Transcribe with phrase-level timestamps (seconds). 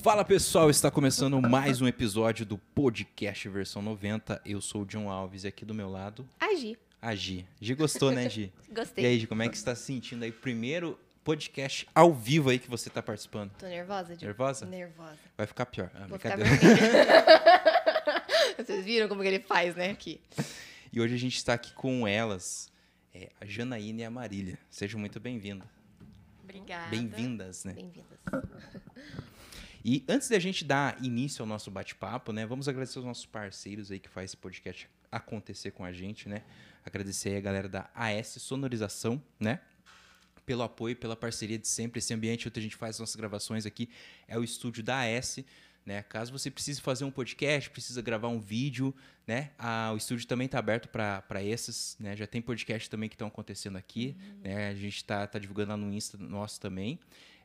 [0.00, 4.40] Fala pessoal, está começando mais um episódio do podcast versão 90.
[4.44, 6.76] Eu sou o John Alves e aqui do meu lado, Agi.
[7.00, 7.46] a Gi.
[7.60, 8.52] Gi gostou, né, Gi?
[8.70, 9.04] Gostei.
[9.04, 10.32] E aí, Gi, como é que você está se sentindo aí?
[10.32, 13.50] Primeiro podcast ao vivo aí que você está participando.
[13.58, 14.24] Tô nervosa, Diogo?
[14.26, 14.66] Nervosa?
[14.66, 15.18] Nervosa.
[15.38, 15.90] Vai ficar pior.
[15.94, 16.36] Ah, Vou ficar.
[18.58, 19.90] Vocês viram como que ele faz, né?
[19.90, 20.20] Aqui.
[20.92, 22.70] E hoje a gente está aqui com elas,
[23.12, 24.58] é, a Janaína e a Marília.
[24.70, 25.66] Sejam muito bem-vindas.
[26.42, 26.90] Obrigada.
[26.90, 27.72] Bem-vindas, né?
[27.72, 28.18] Bem-vindas.
[29.84, 33.90] E antes da gente dar início ao nosso bate-papo, né, vamos agradecer os nossos parceiros
[33.90, 36.42] aí que faz esse podcast acontecer com a gente, né?
[36.84, 39.60] Agradecer aí a galera da AS Sonorização, né?
[40.46, 41.98] Pelo apoio, pela parceria de sempre.
[41.98, 43.90] Esse ambiente onde a gente faz nossas gravações aqui
[44.26, 45.44] é o estúdio da AS,
[45.84, 46.02] né?
[46.02, 48.94] Caso você precise fazer um podcast, precisa gravar um vídeo,
[49.26, 49.50] né?
[49.58, 52.16] Ah, o estúdio também está aberto para esses, né?
[52.16, 54.68] Já tem podcast também que estão acontecendo aqui, né?
[54.68, 56.98] A gente está tá divulgando lá no Insta nosso também.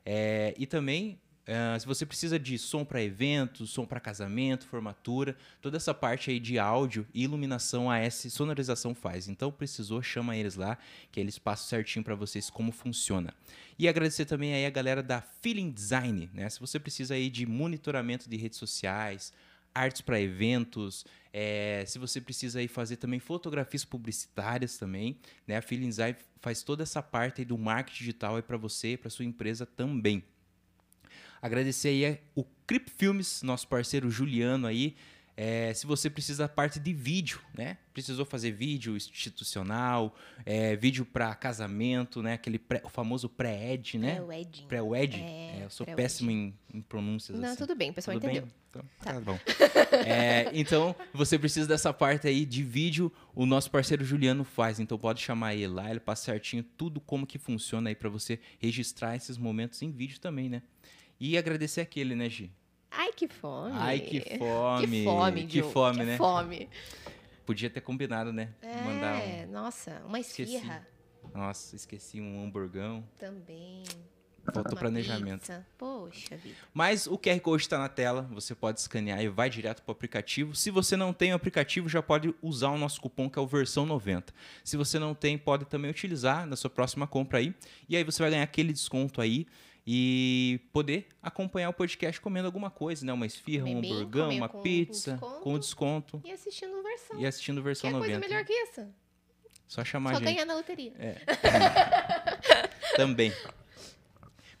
[0.04, 1.20] É, e também
[1.52, 6.30] ah, se você precisa de som para eventos, som para casamento, formatura, toda essa parte
[6.30, 9.26] aí de áudio e iluminação a S sonorização faz.
[9.26, 10.78] Então precisou, chama eles lá,
[11.10, 13.34] que eles passam certinho para vocês como funciona.
[13.76, 16.48] E agradecer também aí a galera da Feeling Design, né?
[16.48, 19.32] Se você precisa aí de monitoramento de redes sociais,
[19.74, 25.56] artes para eventos, é, se você precisa aí fazer também fotografias publicitárias também, né?
[25.56, 29.10] A Feeling Design faz toda essa parte aí do marketing digital aí para você, para
[29.10, 30.22] sua empresa também.
[31.42, 34.94] Agradecer aí o Crip Filmes, nosso parceiro Juliano aí.
[35.36, 37.78] É, se você precisa da parte de vídeo, né?
[37.94, 42.34] Precisou fazer vídeo institucional, é, vídeo para casamento, né?
[42.34, 44.16] Aquele pré- o famoso pré-ed, né?
[44.16, 44.66] Pré-wedding.
[44.66, 45.22] Pré-wedding.
[45.22, 47.56] É, É, eu sou péssimo em, em pronúncias Não, assim.
[47.56, 48.42] tudo bem, o pessoal Tudo entendeu.
[48.42, 48.52] bem?
[48.68, 49.38] Então, tá bom.
[50.06, 54.78] É, então, você precisa dessa parte aí de vídeo, o nosso parceiro Juliano faz.
[54.78, 58.38] Então, pode chamar ele lá, ele passa certinho tudo como que funciona aí para você
[58.58, 60.62] registrar esses momentos em vídeo também, né?
[61.20, 62.50] E agradecer aquele, né, Gi?
[62.90, 63.72] Ai, que fome.
[63.74, 64.86] Ai, que fome.
[64.86, 66.16] Que fome, Que fome, que né?
[66.16, 66.68] fome.
[67.46, 68.50] Podia ter combinado, né?
[68.84, 70.54] Mandar É, nossa, uma Esqueci.
[70.56, 70.86] esfirra
[71.34, 71.38] um...
[71.38, 73.04] Nossa, esqueci um hamburgão.
[73.18, 73.82] também.
[74.54, 75.40] Faltou planejamento.
[75.40, 75.64] pizza.
[75.76, 76.56] Poxa vida.
[76.72, 79.92] Mas o QR Code está na tela, você pode escanear e vai direto para o
[79.92, 80.56] aplicativo.
[80.56, 83.46] Se você não tem o aplicativo, já pode usar o nosso cupom que é o
[83.46, 84.32] versão 90.
[84.64, 87.54] Se você não tem, pode também utilizar na sua próxima compra aí.
[87.88, 89.46] E aí você vai ganhar aquele desconto aí
[89.86, 93.12] e poder acompanhar o podcast comendo alguma coisa, né?
[93.12, 95.40] Uma esfirra, um Comer bem, hamburgão, uma com pizza, desconto.
[95.40, 97.20] com desconto E assistindo versão.
[97.20, 98.12] e assistindo versão Quer 90.
[98.20, 98.86] coisa melhor que isso?
[99.66, 100.32] Só chamar Só a gente.
[100.32, 100.92] ganhar na loteria.
[102.96, 103.32] também.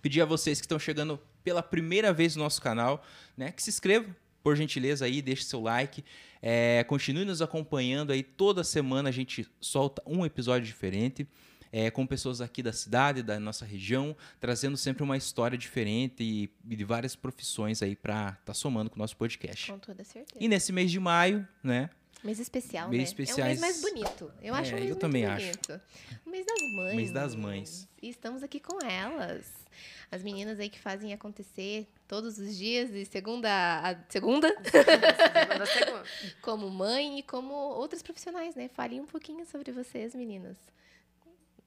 [0.00, 3.04] Pedir a vocês que estão chegando pela primeira vez no nosso canal,
[3.36, 6.02] né, que se inscrevam, por gentileza aí, deixe seu like,
[6.40, 11.26] é, continue nos acompanhando aí, toda semana a gente solta um episódio diferente,
[11.72, 16.50] é, com pessoas aqui da cidade, da nossa região, trazendo sempre uma história diferente e,
[16.68, 19.70] e de várias profissões aí para estar somando com o nosso podcast.
[19.70, 20.42] Com toda certeza.
[20.42, 21.90] E nesse mês de maio, né,
[22.22, 23.04] Mês especial, Mês né?
[23.04, 23.56] especiais.
[23.56, 24.30] É um mês mais bonito.
[24.42, 25.46] Eu acho É, um mês eu muito também acho.
[25.46, 25.80] bonito.
[26.26, 26.94] O mês das mães.
[26.96, 27.88] Mês das mães.
[28.02, 29.46] E estamos aqui com elas.
[30.12, 33.48] As meninas aí que fazem acontecer todos os dias, de segunda
[33.80, 36.04] a segunda, Segunda a segunda.
[36.42, 38.68] como mãe e como outras profissionais, né?
[38.74, 40.56] Falem um pouquinho sobre vocês, meninas.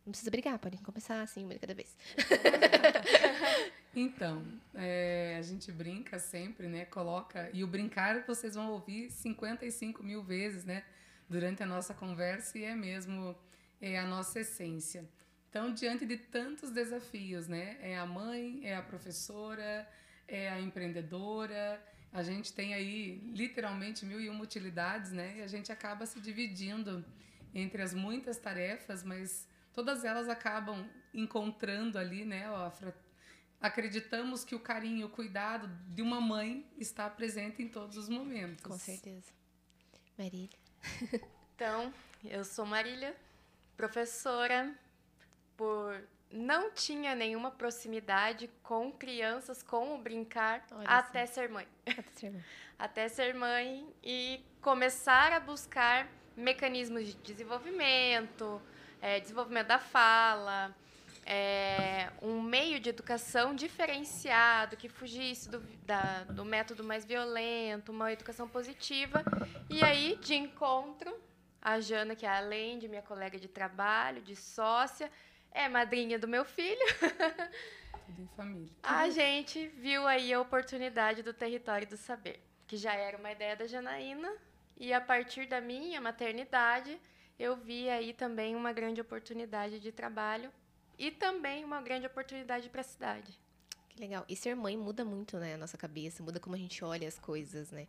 [0.06, 1.96] Não precisa brigar, podem começar assim, uma de cada vez.
[3.96, 4.44] Então,
[4.74, 6.84] é, a gente brinca sempre, né?
[6.86, 7.48] Coloca.
[7.54, 10.84] E o brincar vocês vão ouvir 55 mil vezes, né?
[11.30, 13.36] Durante a nossa conversa, e é mesmo
[13.80, 15.08] é a nossa essência.
[15.48, 17.78] Então, diante de tantos desafios, né?
[17.82, 19.88] É a mãe, é a professora,
[20.28, 21.80] é a empreendedora.
[22.12, 25.36] A gente tem aí literalmente mil e uma utilidades, né?
[25.38, 27.06] E a gente acaba se dividindo
[27.54, 32.46] entre as muitas tarefas, mas todas elas acabam encontrando ali, né?
[32.78, 32.94] Fra-
[33.62, 38.10] acreditamos que o carinho e o cuidado de uma mãe está presente em todos os
[38.10, 38.64] momentos.
[38.64, 39.32] Com certeza.
[40.18, 40.58] Marília.
[41.56, 41.94] Então,
[42.26, 43.16] eu sou Marília,
[43.78, 44.74] professora,
[45.56, 51.68] por não tinha nenhuma proximidade com crianças, com o brincar, Olha até ser mãe.
[51.86, 52.40] Até ser irmã.
[52.80, 58.60] Até ser mãe e começar a buscar mecanismos de desenvolvimento,
[59.04, 60.74] eh, desenvolvimento da fala,
[61.26, 68.14] eh, um meio de educação diferenciado, que fugisse do, da- do método mais violento, uma
[68.14, 69.22] educação positiva.
[69.70, 71.14] E aí, de encontro,
[71.62, 75.12] a Jana, que é além de minha colega de trabalho, de sócia,
[75.52, 76.80] é madrinha do meu filho.
[78.06, 78.70] Tudo em família.
[78.82, 83.56] A gente viu aí a oportunidade do território do saber, que já era uma ideia
[83.56, 84.32] da Janaína,
[84.78, 86.98] e a partir da minha maternidade,
[87.44, 90.50] eu vi aí também uma grande oportunidade de trabalho
[90.98, 93.38] e também uma grande oportunidade para a cidade.
[93.90, 94.26] Que legal.
[94.30, 97.20] E ser mãe muda muito, né, a nossa cabeça, muda como a gente olha as
[97.20, 97.86] coisas, né?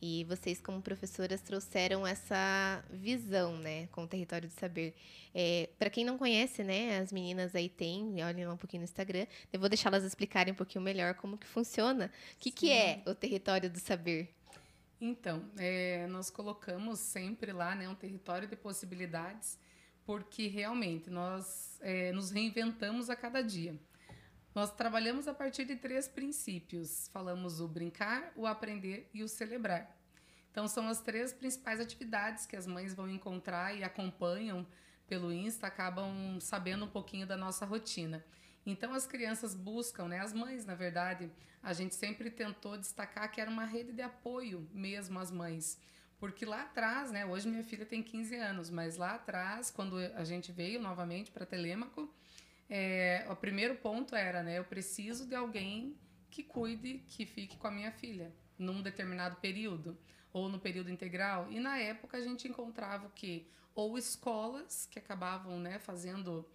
[0.00, 4.94] E vocês, como professoras, trouxeram essa visão, né, com o território do saber.
[5.34, 8.84] É, para quem não conhece, né, as meninas aí têm, olhem lá um pouquinho no
[8.84, 9.26] Instagram.
[9.52, 12.12] Eu vou deixar elas explicarem um pouquinho melhor como que funciona.
[12.34, 14.32] O que, que é o território do saber?
[15.00, 19.58] Então, é, nós colocamos sempre lá, né, um território de possibilidades,
[20.04, 23.80] porque realmente nós é, nos reinventamos a cada dia.
[24.54, 27.08] Nós trabalhamos a partir de três princípios.
[27.12, 29.96] Falamos o brincar, o aprender e o celebrar.
[30.50, 34.66] Então, são as três principais atividades que as mães vão encontrar e acompanham
[35.06, 38.24] pelo Insta, acabam sabendo um pouquinho da nossa rotina.
[38.64, 40.20] Então, as crianças buscam, né?
[40.20, 41.30] As mães, na verdade,
[41.62, 45.78] a gente sempre tentou destacar que era uma rede de apoio mesmo às mães.
[46.18, 47.24] Porque lá atrás, né?
[47.24, 51.46] Hoje minha filha tem 15 anos, mas lá atrás, quando a gente veio novamente para
[51.46, 52.12] Telêmaco,
[52.68, 55.96] é, o primeiro ponto era, né, eu preciso de alguém
[56.30, 59.98] que cuide, que fique com a minha filha num determinado período
[60.32, 61.50] ou no período integral.
[61.50, 66.46] E na época a gente encontrava o que ou escolas que acabavam, né, fazendo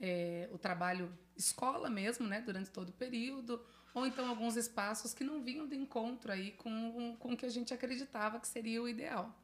[0.00, 5.24] é, o trabalho escola mesmo, né, durante todo o período, ou então alguns espaços que
[5.24, 8.88] não vinham de encontro aí com, com o que a gente acreditava que seria o
[8.88, 9.34] ideal.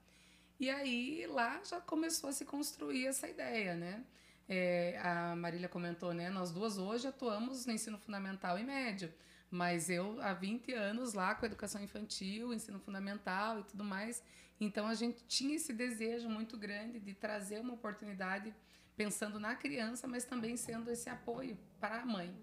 [0.59, 4.05] E aí lá já começou a se construir essa ideia, né?
[4.49, 6.29] É, a Marília comentou, né?
[6.29, 9.13] Nós duas hoje atuamos no ensino fundamental e médio,
[9.51, 14.23] mas eu há 20 anos lá com educação infantil, ensino fundamental e tudo mais.
[14.61, 18.55] Então a gente tinha esse desejo muito grande de trazer uma oportunidade
[18.97, 22.35] pensando na criança, mas também sendo esse apoio para a mãe.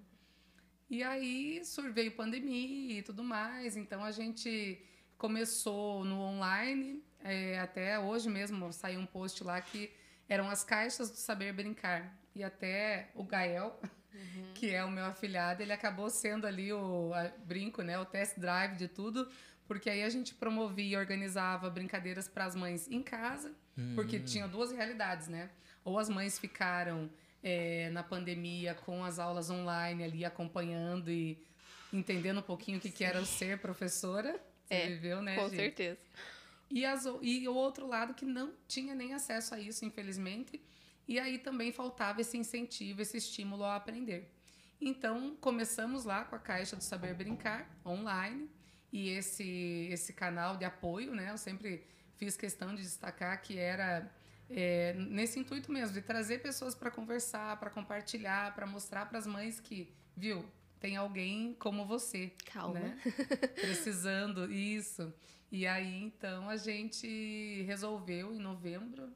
[0.89, 1.61] E aí
[1.93, 4.81] veio pandemia e tudo mais, então a gente
[5.17, 9.91] começou no online, é, até hoje mesmo saiu um post lá que
[10.29, 12.17] eram as caixas do saber brincar.
[12.33, 13.79] E até o Gael,
[14.13, 14.53] uhum.
[14.53, 17.11] que é o meu afilhado, ele acabou sendo ali o
[17.45, 19.29] brinco, né, o test drive de tudo,
[19.67, 23.95] porque aí a gente promovia e organizava brincadeiras para as mães em casa, uhum.
[23.95, 25.49] porque tinha duas realidades, né?
[25.87, 27.09] Ou as mães ficaram
[27.41, 31.41] é, na pandemia com as aulas online ali acompanhando e
[31.93, 34.33] entendendo um pouquinho o que, que era ser professora.
[34.65, 35.35] Você é, viveu, né?
[35.35, 35.55] Com gente?
[35.55, 35.99] certeza.
[36.69, 40.61] E, as, e o outro lado que não tinha nem acesso a isso, infelizmente.
[41.07, 44.29] E aí também faltava esse incentivo, esse estímulo ao aprender.
[44.81, 48.49] Então, começamos lá com a Caixa do Saber Brincar, online,
[48.91, 51.31] e esse, esse canal de apoio, né?
[51.31, 51.81] Eu sempre
[52.17, 54.11] fiz questão de destacar que era
[54.49, 59.27] é, nesse intuito mesmo, de trazer pessoas para conversar, para compartilhar, para mostrar para as
[59.27, 60.45] mães que, viu,
[60.79, 62.31] tem alguém como você.
[62.45, 62.79] Calma.
[62.79, 62.99] Né?
[63.55, 65.13] Precisando, isso.
[65.51, 69.11] E aí, então, a gente resolveu em novembro,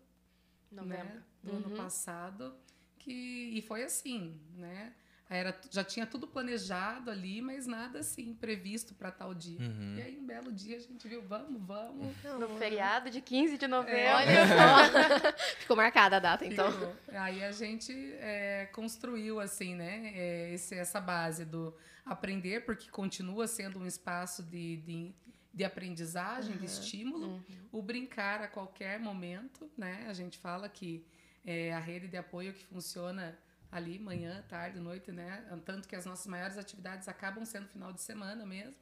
[0.72, 1.06] novembro.
[1.06, 1.57] Né, do uhum.
[1.57, 2.56] ano passado,
[3.00, 4.94] que e foi assim, né?
[5.33, 9.62] Era, já tinha tudo planejado ali, mas nada assim previsto para tal dia.
[9.62, 9.95] Uhum.
[9.98, 12.13] E aí, um belo dia, a gente viu, vamos, vamos.
[12.38, 13.98] No feriado de 15 de novembro.
[13.98, 14.13] É.
[14.13, 14.45] Olha
[15.24, 15.33] só.
[15.60, 16.69] Ficou marcada a data, então.
[16.69, 16.94] Ficou.
[17.13, 21.74] Aí a gente é, construiu, assim, né, é, esse, essa base do
[22.06, 25.16] aprender, porque continua sendo um espaço de, de
[25.54, 26.60] de aprendizagem, uhum.
[26.60, 27.42] de estímulo, uhum.
[27.74, 30.06] o brincar a qualquer momento, né?
[30.07, 31.06] A gente fala que
[31.46, 33.38] é a rede de apoio que funciona
[33.72, 35.44] ali manhã, tarde, noite, né?
[35.66, 38.75] Tanto que as nossas maiores atividades acabam sendo final de semana mesmo.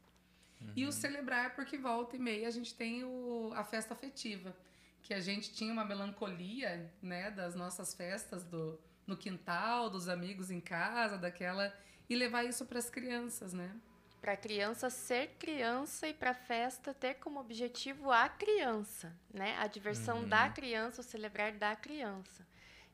[0.59, 0.73] Uhum.
[0.75, 0.91] E o uhum.
[0.91, 4.55] celebrar, porque volta e meia a gente tem o, a festa afetiva,
[5.01, 10.51] que a gente tinha uma melancolia, né, das nossas festas do, no quintal, dos amigos
[10.51, 11.73] em casa, daquela
[12.09, 13.73] e levar isso para as crianças, né?
[14.21, 19.55] para a criança ser criança e para a festa ter como objetivo a criança, né?
[19.59, 20.27] A diversão uhum.
[20.27, 22.45] da criança, o celebrar da criança.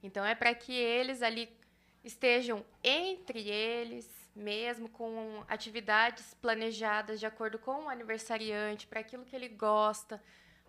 [0.04, 1.50] Então é para que eles ali
[2.06, 9.36] estejam entre eles, mesmo com atividades planejadas de acordo com o aniversariante, para aquilo que
[9.36, 10.22] ele gosta.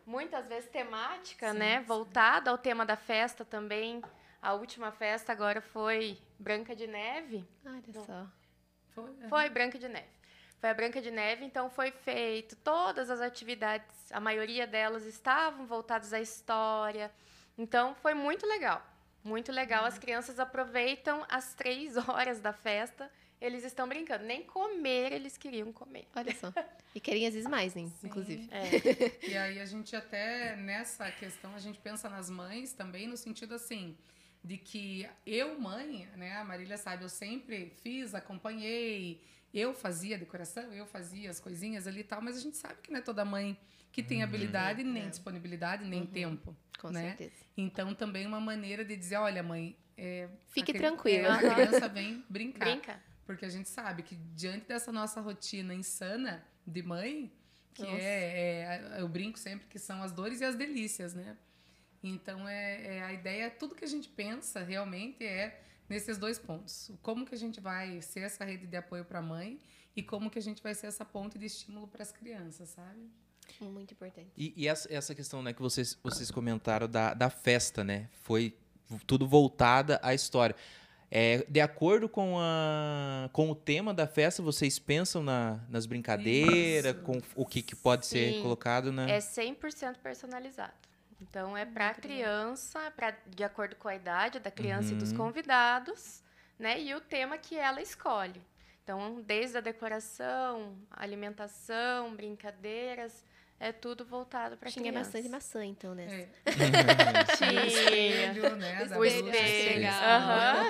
[0.06, 1.80] Muitas vezes temática, sim, né?
[1.80, 1.84] Sim.
[1.84, 4.02] Voltada ao tema da festa também.
[4.40, 7.46] A última festa agora foi Branca de Neve.
[7.64, 8.26] Olha só.
[8.94, 9.28] Foi, é.
[9.28, 10.16] foi Branca de Neve.
[10.58, 15.66] Foi a Branca de Neve, então foi feito todas as atividades, a maioria delas estavam
[15.66, 17.12] voltadas à história.
[17.58, 18.82] Então foi muito legal,
[19.26, 19.84] muito legal.
[19.84, 23.10] As crianças aproveitam as três horas da festa.
[23.40, 24.24] Eles estão brincando.
[24.24, 26.06] Nem comer eles queriam comer.
[26.14, 26.52] Olha só.
[26.94, 27.90] E querem às vezes mais, né?
[28.02, 28.48] Inclusive.
[28.50, 29.28] É.
[29.28, 33.54] E aí a gente até, nessa questão, a gente pensa nas mães também, no sentido
[33.54, 33.94] assim,
[34.42, 36.38] de que eu, mãe, né?
[36.38, 39.20] A Marília sabe, eu sempre fiz, acompanhei,
[39.52, 42.90] eu fazia decoração, eu fazia as coisinhas ali e tal, mas a gente sabe que
[42.90, 43.58] não é toda mãe
[43.96, 44.24] que tem uhum.
[44.24, 45.08] habilidade, nem é.
[45.08, 46.06] disponibilidade, nem uhum.
[46.06, 46.54] tempo.
[46.78, 47.16] Com né?
[47.16, 47.32] certeza.
[47.56, 49.74] Então, também uma maneira de dizer, olha, mãe...
[49.96, 51.28] É, Fique a tranquila.
[51.28, 52.66] É, a criança vem brincar.
[52.66, 53.02] Brinca.
[53.24, 57.32] Porque a gente sabe que diante dessa nossa rotina insana de mãe,
[57.72, 61.34] que é, é- eu brinco sempre que são as dores e as delícias, né?
[62.02, 66.92] Então é, é a ideia, tudo que a gente pensa realmente é nesses dois pontos.
[67.00, 69.58] Como que a gente vai ser essa rede de apoio para a mãe
[69.96, 73.10] e como que a gente vai ser essa ponte de estímulo para as crianças, sabe?
[73.60, 74.28] Muito importante.
[74.36, 78.08] E, e essa, essa questão né, que vocês, vocês comentaram da, da festa, né?
[78.22, 78.54] Foi
[79.06, 80.54] tudo voltada à história.
[81.10, 86.94] É, de acordo com, a, com o tema da festa, vocês pensam na, nas brincadeiras,
[86.96, 87.04] Isso.
[87.04, 88.42] com o que, que pode ser Sim.
[88.42, 89.08] colocado na.
[89.08, 90.72] É 100% personalizado.
[91.22, 95.12] Então, é para a criança, pra, de acordo com a idade da criança e dos
[95.12, 95.16] Uhum.
[95.18, 96.22] convidados,
[96.58, 96.80] né?
[96.80, 98.42] E o tema que ela escolhe.
[98.82, 103.24] Então, desde a decoração, alimentação, brincadeiras,
[103.58, 105.08] é tudo voltado para a Tinha criança.
[105.10, 106.28] maçã de maçã, então, né?
[106.44, 107.36] É.
[107.36, 107.66] Tinha.
[107.66, 108.84] espelho, né?
[108.84, 109.88] da O espelho.
[109.88, 110.64] Aham.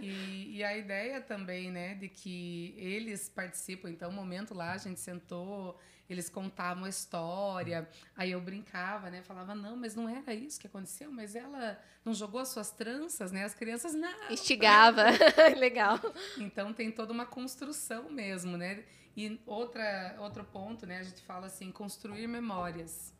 [0.00, 3.90] E, e a ideia também, né, de que eles participam.
[3.90, 5.78] Então, o momento lá, a gente sentou,
[6.12, 7.88] eles contavam a história.
[8.16, 9.22] Aí eu brincava, né?
[9.22, 13.30] Falava, não, mas não era isso que aconteceu, mas ela não jogou as suas tranças,
[13.32, 13.44] né?
[13.44, 14.30] As crianças, não.
[14.30, 15.04] Instigava.
[15.56, 15.98] Legal.
[16.38, 18.84] Então tem toda uma construção mesmo, né?
[19.16, 20.98] E outra, outro ponto, né?
[20.98, 23.12] A gente fala assim, construir memórias.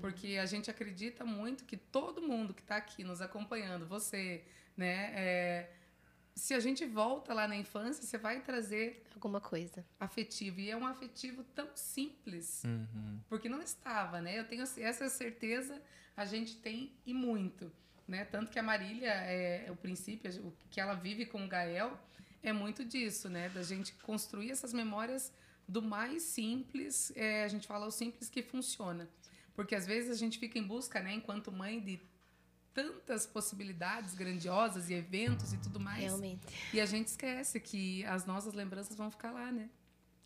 [0.00, 4.44] Porque a gente acredita muito que todo mundo que está aqui nos acompanhando, você,
[4.76, 5.12] né?
[5.14, 5.70] é,
[6.38, 9.84] se a gente volta lá na infância, você vai trazer Alguma coisa.
[9.98, 10.60] afetivo.
[10.60, 12.62] E é um afetivo tão simples.
[12.64, 13.20] Uhum.
[13.28, 14.38] Porque não estava, né?
[14.38, 15.82] Eu tenho essa certeza,
[16.16, 17.70] a gente tem e muito,
[18.06, 18.24] né?
[18.24, 21.98] Tanto que a Marília, é, o princípio, o que ela vive com o Gael,
[22.42, 23.48] é muito disso, né?
[23.48, 25.32] Da gente construir essas memórias
[25.66, 29.08] do mais simples, é, a gente fala o simples que funciona.
[29.54, 32.00] Porque às vezes a gente fica em busca, né, enquanto mãe, de
[32.78, 36.04] tantas possibilidades grandiosas e eventos e tudo mais.
[36.04, 36.46] Realmente.
[36.72, 39.68] E a gente esquece que as nossas lembranças vão ficar lá, né?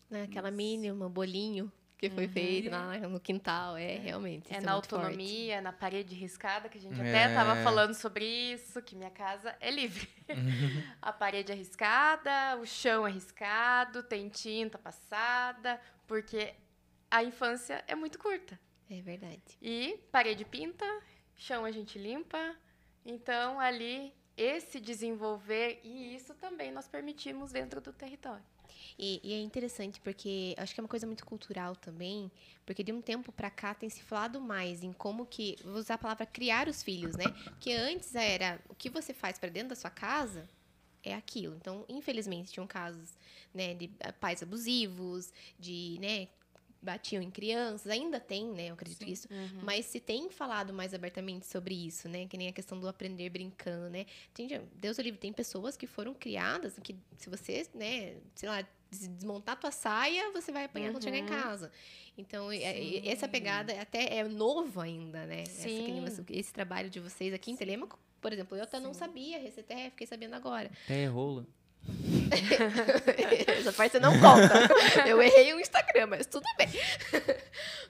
[0.07, 3.75] Né, Aquela mínima, bolinho que foi feito lá no quintal.
[3.77, 4.53] É, realmente.
[4.53, 4.93] É isso na forte.
[4.93, 7.09] autonomia, na parede riscada, que a gente É.
[7.09, 10.07] até estava falando sobre isso, que minha casa é livre.
[11.01, 16.53] a parede é riscada, o chão é riscado, tem tinta passada, porque
[17.09, 18.59] a infância é muito curta.
[18.89, 19.41] É verdade.
[19.61, 20.85] E parede pinta,
[21.35, 22.55] chão a gente limpa.
[23.05, 28.43] Então, ali, esse desenvolver, e isso também nós permitimos dentro do território.
[28.97, 32.31] E, e é interessante porque acho que é uma coisa muito cultural também,
[32.65, 35.95] porque de um tempo pra cá tem se falado mais em como que vou usar
[35.95, 37.25] a palavra criar os filhos, né?
[37.43, 40.47] Porque antes era o que você faz pra dentro da sua casa
[41.03, 41.55] é aquilo.
[41.55, 43.13] Então, infelizmente, tinham casos,
[43.53, 46.27] né, de ah, pais abusivos, de, né,
[46.83, 49.11] batiam em crianças, ainda tem, né, eu acredito Sim.
[49.11, 49.27] isso.
[49.61, 52.25] Mas se tem falado mais abertamente sobre isso, né?
[52.27, 54.05] Que nem a questão do aprender brincando, né?
[54.33, 58.61] Tem, Deus o livre, tem pessoas que foram criadas que se você, né, sei lá,
[58.91, 61.27] des- desmontar tua saia, você vai apanhar quando chegar em Uhum.
[61.29, 61.71] casa.
[62.17, 63.09] Então, é- é- Sim.
[63.09, 65.41] essa pegada até é novo ainda, né?
[65.43, 66.01] Essa, Sim.
[66.01, 69.89] você- esse trabalho de vocês aqui em Telêmaco, por exemplo, eu até não sabia, até
[69.89, 70.69] fiquei sabendo agora.
[70.85, 71.45] Até rola.
[73.59, 75.07] Essa parte você não conta.
[75.07, 76.69] Eu errei o Instagram, mas tudo bem.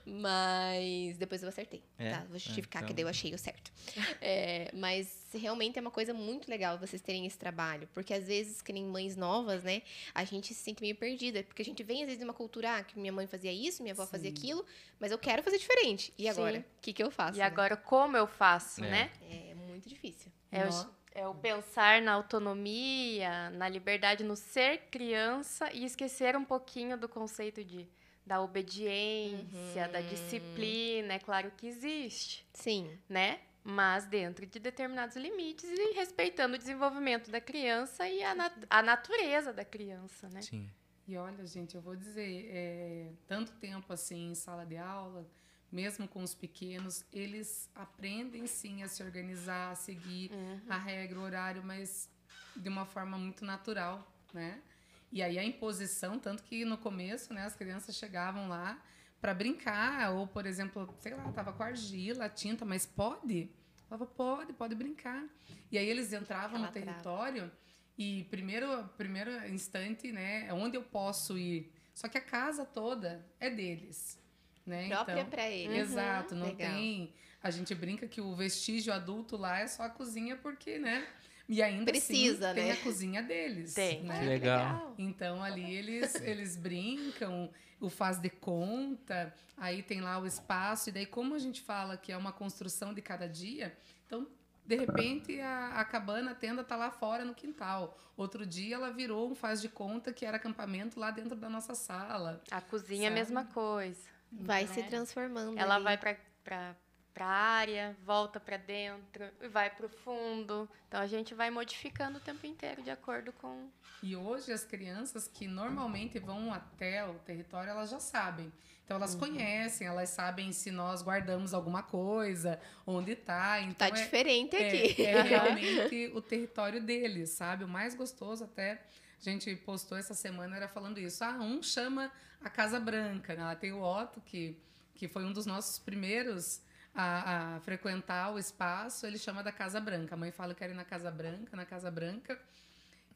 [0.06, 1.82] Mas depois eu acertei.
[1.98, 2.10] É?
[2.10, 2.88] Tá, vou justificar então.
[2.88, 3.72] que daí eu achei o certo.
[4.20, 7.88] É, mas realmente é uma coisa muito legal vocês terem esse trabalho.
[7.94, 9.82] Porque às vezes, que nem mães novas, né?
[10.14, 11.42] A gente se sente meio perdida.
[11.42, 13.82] Porque a gente vem, às vezes, de uma cultura ah, que minha mãe fazia isso,
[13.82, 14.36] minha avó fazia Sim.
[14.36, 14.64] aquilo,
[15.00, 16.12] mas eu quero fazer diferente.
[16.18, 16.58] E agora?
[16.58, 17.36] O que, que eu faço?
[17.36, 17.44] E né?
[17.44, 18.90] agora, como eu faço, É.
[18.90, 19.10] né?
[19.30, 20.30] É muito difícil.
[20.52, 26.44] É o, é o pensar na autonomia, na liberdade, no ser criança e esquecer um
[26.44, 27.88] pouquinho do conceito de
[28.26, 30.06] da obediência, da Uhum.
[30.08, 31.12] disciplina.
[31.14, 32.98] É claro que existe, Sim.
[33.08, 33.38] né?
[33.62, 38.82] Mas dentro de determinados limites e respeitando o desenvolvimento da criança e a, nat- a
[38.82, 40.40] natureza da criança, né?
[40.40, 40.70] Sim.
[41.06, 45.26] E olha, gente, eu vou dizer, é, tanto tempo assim em sala de aula,
[45.74, 50.60] mesmo com os pequenos, eles aprendem sim a se organizar, a seguir Uhum.
[50.68, 52.08] a regra, o horário, mas
[52.54, 54.62] de uma forma muito natural, né?
[55.10, 58.80] E aí a imposição, tanto que no começo, né, as crianças chegavam lá
[59.20, 63.50] para brincar, ou por exemplo, sei lá, tava com argila, tinta, mas pode?
[63.88, 65.24] Falava, pode, pode brincar.
[65.72, 66.98] E aí eles entravam no Aquela trava.
[67.02, 67.52] território
[67.98, 71.72] e primeiro, primeiro instante, né, é onde eu posso ir.
[71.92, 74.18] Só que a casa toda é deles,
[74.66, 74.88] né?
[74.88, 75.78] Própria então, pra ele.
[75.78, 76.72] Exato, não Legal.
[76.72, 77.12] tem.
[77.42, 81.06] A gente brinca que o vestígio adulto lá é só a cozinha, porque, né?
[81.48, 82.72] E ainda Precisa, assim, tem né?
[82.72, 83.74] a cozinha deles.
[83.74, 84.02] Tem.
[84.02, 84.18] Né?
[84.18, 84.94] Que legal.
[84.96, 90.92] Então ali eles, eles brincam, o faz de conta, aí tem lá o espaço, e
[90.92, 94.26] daí como a gente fala que é uma construção de cada dia, então
[94.66, 97.98] de repente a, a cabana, a tenda tá lá fora no quintal.
[98.16, 101.74] Outro dia ela virou um faz de conta que era acampamento lá dentro da nossa
[101.74, 102.42] sala.
[102.50, 104.13] A cozinha é a mesma coisa.
[104.40, 104.72] Vai né?
[104.72, 105.58] se transformando.
[105.58, 105.84] Ela ali.
[105.84, 106.76] vai para para
[107.14, 110.68] para área, volta para dentro e vai para o fundo.
[110.88, 113.68] Então a gente vai modificando o tempo inteiro de acordo com
[114.02, 118.52] E hoje as crianças que normalmente vão até o território, elas já sabem.
[118.84, 123.60] Então elas conhecem, elas sabem se nós guardamos alguma coisa, onde está.
[123.60, 125.02] Então Tá é, diferente aqui.
[125.02, 127.64] É, é realmente o território deles, sabe?
[127.64, 128.82] O mais gostoso até
[129.28, 131.22] a gente postou essa semana era falando isso.
[131.24, 132.10] Ah, um chama
[132.42, 133.42] a Casa Branca, né?
[133.42, 134.56] Ela tem o Otto que
[134.96, 136.60] que foi um dos nossos primeiros
[136.94, 139.04] a, a frequentar o espaço.
[139.06, 140.14] Ele chama da Casa Branca.
[140.14, 142.40] A mãe fala que era ir na Casa Branca, na Casa Branca.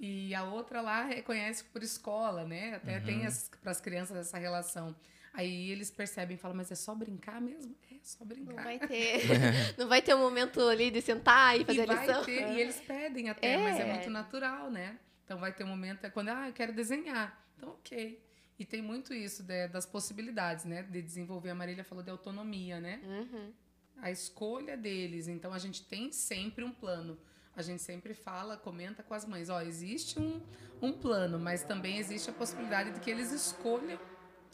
[0.00, 2.74] E a outra lá reconhece por escola, né?
[2.74, 3.04] Até Uhum.
[3.04, 3.20] tem
[3.62, 4.94] para as crianças essa relação.
[5.32, 7.76] Aí eles percebem e falam, mas é só brincar mesmo?
[7.92, 8.64] É só Não brincar.
[8.64, 9.20] vai ter.
[9.78, 12.24] não vai ter um momento ali de sentar e fazer e a vai lição.
[12.24, 13.94] ter, e eles pedem até, mas é É.
[13.94, 14.98] muito natural, né?
[15.28, 17.38] Então vai ter um momento é quando, ah, eu quero desenhar.
[17.54, 18.18] Então, ok.
[18.58, 20.82] E tem muito isso de- das possibilidades, né?
[20.84, 21.50] De desenvolver.
[21.50, 22.98] A Marília falou de autonomia, né?
[23.04, 23.52] Uhum.
[23.98, 25.28] A escolha deles.
[25.28, 27.18] Então a gente tem sempre um plano.
[27.54, 30.40] A gente sempre fala, comenta com as mães, ó, existe um,
[30.80, 34.00] um plano, mas também existe a possibilidade de que eles escolham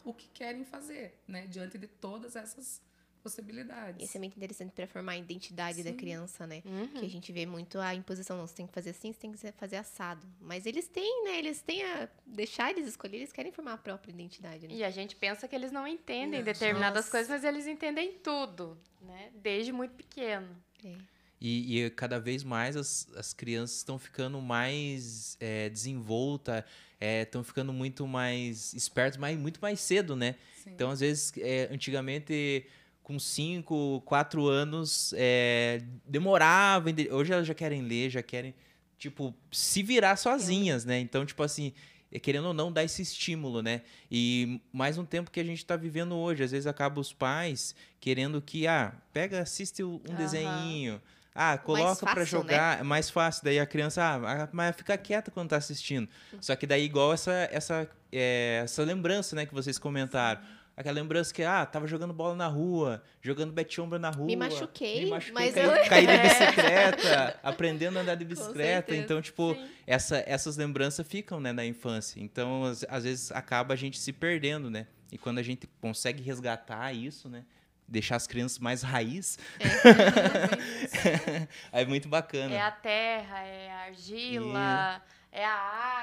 [0.03, 1.47] o que querem fazer, né?
[1.47, 2.81] Diante de todas essas
[3.25, 4.07] possibilidades.
[4.07, 5.97] Isso é muito interessante para formar a identidade da Sim.
[5.97, 6.61] criança, né?
[6.63, 6.87] Uhum.
[6.89, 9.31] Que a gente vê muito a imposição, não, você tem que fazer assim, você tem
[9.31, 10.27] que fazer assado.
[10.39, 11.39] Mas eles têm, né?
[11.39, 12.07] Eles têm a.
[12.23, 14.75] Deixar eles escolher, eles querem formar a própria identidade, né?
[14.75, 17.11] E a gente pensa que eles não entendem Não, determinadas nossa.
[17.11, 19.31] coisas, mas eles entendem tudo, né?
[19.33, 20.55] Desde muito pequeno.
[20.83, 20.95] É.
[21.41, 26.63] E, e cada vez mais as, as crianças estão ficando mais é, desenvoltas,
[26.99, 30.35] estão ficando muito mais espertas, mas muito mais cedo, né?
[30.63, 30.71] Sim.
[30.71, 32.65] Então, às vezes, é, antigamente,
[33.05, 36.89] com 5, 4 anos, é, demorava.
[37.11, 38.55] Hoje elas já querem ler, já querem,
[38.97, 40.99] tipo, se virar sozinhas, né?
[40.99, 41.71] Então, tipo assim,
[42.11, 43.83] é, querendo ou não, dar esse estímulo, né?
[44.11, 46.43] E mais um tempo que a gente tá vivendo hoje.
[46.43, 50.17] Às vezes acaba os pais querendo que, ah, pega, assiste um Aham.
[50.17, 50.99] desenhinho.
[51.35, 52.25] Ah, coloca fácil, né?
[52.25, 53.43] jogar, é mais fácil.
[53.43, 56.09] Daí a criança, ah, mas fica quieta quando tá assistindo.
[56.41, 60.41] Só que daí, igual essa, essa, é, essa lembrança, né, que vocês comentaram.
[60.77, 64.25] Aquela lembrança que, ah, tava jogando bola na rua, jogando bete-ombra na rua.
[64.25, 68.93] Me machuquei, me machuquei, mas caí, eu- caí de bicicleta, aprendendo a andar de bicicleta.
[68.93, 69.69] Então, tipo, Sim.
[69.87, 72.19] essa, essas lembranças ficam, né, na infância.
[72.19, 74.87] Então, às, às vezes, acaba a gente se perdendo, né?
[75.11, 77.45] E quando a gente consegue resgatar isso, né?
[77.87, 82.53] Deixar as crianças mais raiz, aí é muito bacana.
[82.53, 85.53] É a terra, é a argila, é a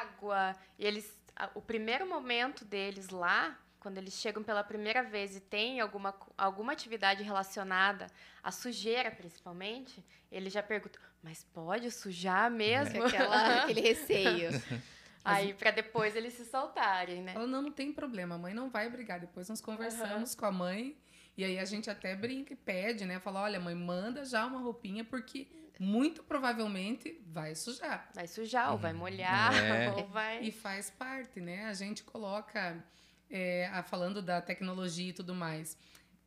[0.02, 0.54] água.
[0.78, 1.16] E eles,
[1.54, 6.72] o primeiro momento deles lá, quando eles chegam pela primeira vez e tem alguma, alguma
[6.72, 8.06] atividade relacionada
[8.42, 13.00] à sujeira, principalmente, eles já perguntam: mas pode sujar mesmo?
[13.00, 14.50] Com aquela, aquele receio.
[15.24, 17.32] Aí, para depois eles se soltarem, né?
[17.34, 19.20] Ela não, não tem problema, a mãe não vai brigar.
[19.20, 20.96] Depois nós conversamos com a mãe
[21.36, 23.20] e aí a gente até brinca e pede, né?
[23.20, 25.46] Fala, olha, mãe, manda já uma roupinha porque
[25.78, 28.10] muito provavelmente vai sujar.
[28.14, 29.90] Vai sujar, ou vai molhar, É.
[29.94, 30.42] ou vai.
[30.42, 31.66] E faz parte, né?
[31.66, 32.84] A gente coloca,
[33.32, 35.76] é, a- falando da tecnologia e tudo mais,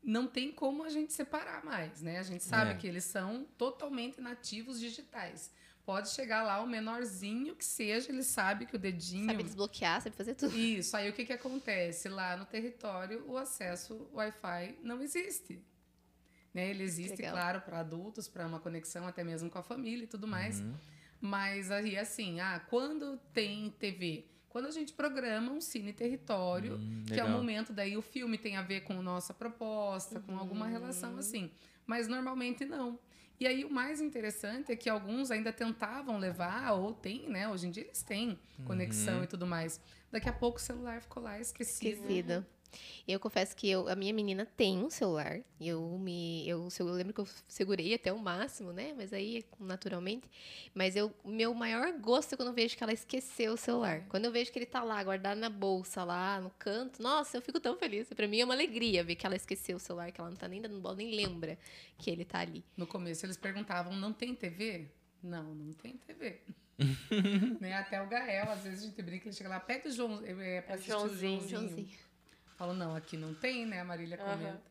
[0.04, 2.20] não tem como a gente separar mais, né?
[2.20, 2.74] A gente sabe É.
[2.76, 5.52] que eles são totalmente nativos digitais.
[5.86, 10.16] Pode chegar lá o menorzinho que seja, ele sabe que o dedinho Sabe desbloquear, sabe
[10.16, 10.58] fazer tudo.
[10.58, 12.10] isso, aí o que, que acontece?
[12.10, 15.64] Lá no território, o acesso Wi-Fi não existe.
[16.52, 16.70] Né?
[16.72, 17.34] Ele existe, Legal.
[17.34, 20.60] claro, para adultos, para uma conexão até mesmo com a família e tudo mais.
[20.62, 20.74] Uhum.
[21.22, 24.26] Mas aí, assim, ah, quando tem TV?
[24.56, 28.38] Quando a gente programa um cine território, Hum, que é o momento, daí o filme
[28.38, 31.52] tem a ver com nossa proposta, com alguma relação assim.
[31.86, 32.98] Mas normalmente não.
[33.38, 37.50] E aí o mais interessante é que alguns ainda tentavam levar, ou tem, né?
[37.50, 39.24] Hoje em dia eles têm conexão Uhum.
[39.26, 39.82] e tudo mais.
[40.10, 41.98] Daqui a pouco o celular ficou lá esquecido.
[42.06, 42.46] Esquecido.
[43.08, 45.40] Eu confesso que eu, a minha menina tem um celular.
[45.60, 48.94] Eu me, eu, eu lembro que eu segurei até o máximo, né?
[48.96, 50.30] Mas aí, naturalmente.
[50.74, 54.06] Mas eu, meu maior gosto é quando eu vejo que ela esqueceu o celular.
[54.10, 57.02] Quando eu vejo que ele tá lá, guardado na bolsa, lá no canto.
[57.02, 58.08] Nossa, eu fico tão feliz.
[58.14, 60.48] Pra mim é uma alegria ver que ela esqueceu o celular, que ela não tá
[60.48, 61.58] nem dando bola, nem lembra
[61.98, 62.64] que ele tá ali.
[62.76, 64.88] No começo eles perguntavam, não tem TV?
[65.22, 66.42] Não, não tem TV.
[67.60, 67.74] né?
[67.74, 70.62] Até o Gael, às vezes a gente brinca, ele chega lá, pede o João, é,
[70.62, 71.48] pra É Joãozinho.
[71.48, 71.90] Joãozinho.
[72.56, 73.80] Falo, não, aqui não tem, né?
[73.82, 74.62] A Marília comenta.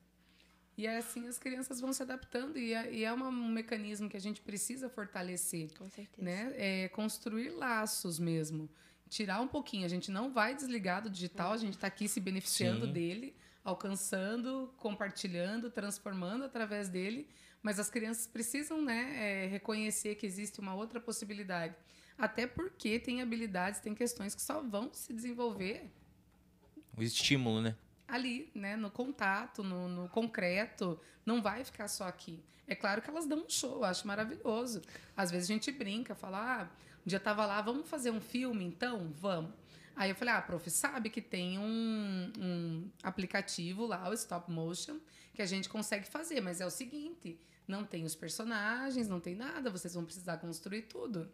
[0.77, 4.09] E é assim as crianças vão se adaptando e é, e é uma- um mecanismo
[4.09, 6.21] que a gente precisa fortalecer, Com certeza.
[6.23, 6.53] né?
[6.57, 8.69] É construir laços mesmo.
[9.09, 9.85] Tirar um pouquinho.
[9.87, 12.93] A gente não vai desligar do digital, a gente está aqui se beneficiando Sim.
[12.93, 17.29] dele, alcançando, compartilhando, transformando através dele,
[17.63, 21.75] Mas as crianças precisam né, é, reconhecer que existe uma outra possibilidade.
[22.19, 25.91] Até porque tem habilidades, tem questões que só vão se desenvolver
[26.97, 27.77] O estímulo, né?
[28.15, 32.43] ali, né, no contato, no, no concreto, não vai ficar só aqui.
[32.67, 34.83] É claro que elas dão um show, eu acho maravilhoso.
[35.17, 38.21] Às vezes a gente brinca, fala, ah, um dia eu tava lá, vamos fazer um
[38.21, 39.13] filme então?
[39.21, 39.53] Vamos.
[39.97, 44.99] Aí eu falei, ah, prof, sabe que tem um, um aplicativo lá, o Stop Motion,
[45.35, 49.35] que a gente consegue fazer, mas é o seguinte, não tem os personagens, não tem
[49.35, 51.31] nada, vocês vão precisar construir tudo.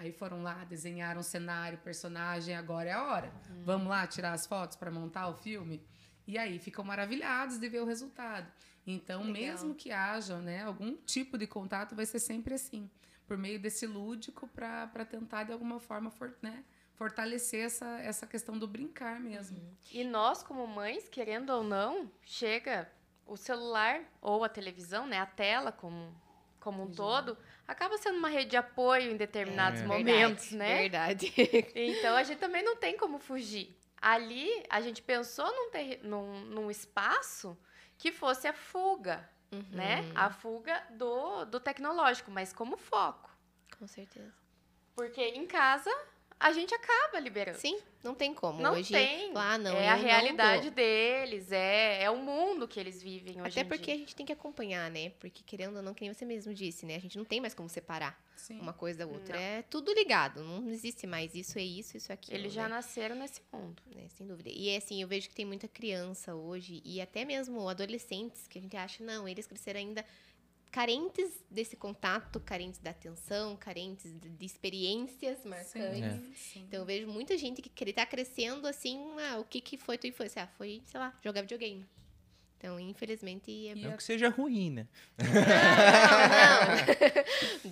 [0.00, 3.30] Aí foram lá, desenharam cenário, personagem, agora é a hora.
[3.66, 5.86] Vamos lá tirar as fotos para montar o filme?
[6.26, 8.50] E aí ficam maravilhados de ver o resultado.
[8.86, 9.34] Então, Legal.
[9.34, 12.90] mesmo que haja né, algum tipo de contato, vai ser sempre assim,
[13.26, 18.58] por meio desse lúdico para tentar, de alguma forma, for, né, fortalecer essa, essa questão
[18.58, 19.60] do brincar mesmo.
[19.92, 22.90] E nós, como mães, querendo ou não, chega
[23.26, 26.10] o celular ou a televisão, né, a tela como,
[26.60, 29.86] como um todo, acaba sendo uma rede de apoio em determinados É.
[29.86, 30.78] momentos, Verdade, né?
[30.82, 31.32] Verdade.
[31.74, 33.76] Então a gente também não tem como fugir.
[34.00, 37.58] Ali a gente pensou num, terri- num, num espaço
[37.98, 40.08] que fosse a fuga, Uhum, né?
[40.14, 43.28] A fuga do, do tecnológico, mas como foco.
[43.78, 44.32] Com certeza.
[44.94, 45.90] Porque em casa
[46.40, 47.58] a gente acaba liberando.
[47.58, 48.62] Sim, não tem como.
[48.62, 49.30] Não hoje, tem.
[49.34, 53.62] Ah, não, é a realidade deles, é, é o mundo que eles vivem hoje Até
[53.62, 55.10] porque a gente tem que acompanhar, né?
[55.20, 56.96] Porque querendo ou não, que nem você mesmo disse, né?
[56.96, 58.58] A gente não tem mais como separar Sim.
[58.58, 59.36] uma coisa da outra.
[59.36, 59.42] Não.
[59.42, 60.42] É tudo ligado.
[60.42, 62.38] Não existe mais isso é isso, isso é aquilo.
[62.38, 62.62] Eles né?
[62.62, 63.82] já nasceram nesse mundo.
[63.94, 64.48] né, sem dúvida.
[64.50, 68.62] E assim, eu vejo que tem muita criança hoje, e até mesmo adolescentes, que a
[68.62, 70.02] gente acha, não, eles cresceram ainda
[70.70, 75.72] carentes desse contato, carentes da atenção, carentes de, de experiências marcantes.
[75.72, 76.60] Sim, sim.
[76.68, 78.98] Então eu vejo muita gente que que tá crescendo assim,
[79.30, 80.44] ah, o que que foi tua infância?
[80.44, 81.86] Ah, foi, sei lá, jogar videogame.
[82.56, 83.74] Então, infelizmente, é...
[83.74, 84.86] Não a- que seja ruim, né?
[85.18, 85.32] não,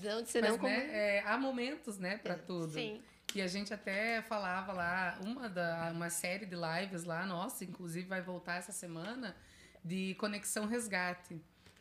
[0.03, 0.19] não.
[0.19, 0.73] não, senão Mas, como...
[0.73, 2.73] né, é, há momentos, né, para tudo.
[2.73, 3.03] Sim.
[3.35, 8.09] E a gente até falava lá, uma, da, uma série de lives lá, nossa, inclusive
[8.09, 9.37] vai voltar essa semana,
[9.85, 11.39] de Conexão Resgate.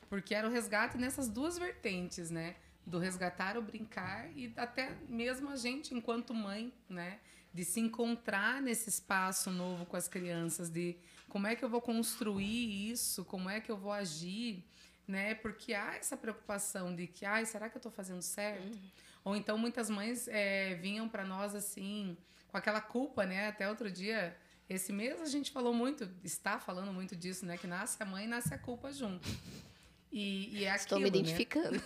[0.09, 2.55] Porque era o resgate nessas duas vertentes, né?
[2.85, 7.19] Do resgatar o brincar e até mesmo a gente, enquanto mãe, né?
[7.53, 10.95] De se encontrar nesse espaço novo com as crianças, de
[11.27, 14.63] como é que eu vou construir isso, como é que eu vou agir,
[15.07, 15.35] né?
[15.35, 18.77] Porque há essa preocupação de que, ai, será que eu estou fazendo certo?
[19.23, 22.17] Ou então muitas mães é, vinham para nós assim,
[22.47, 23.49] com aquela culpa, né?
[23.49, 24.37] Até outro dia,
[24.69, 27.57] esse mês a gente falou muito, está falando muito disso, né?
[27.57, 29.27] Que nasce a mãe e nasce a culpa junto.
[30.11, 31.17] E, e é Estou aquilo, me né?
[31.17, 31.79] identificando.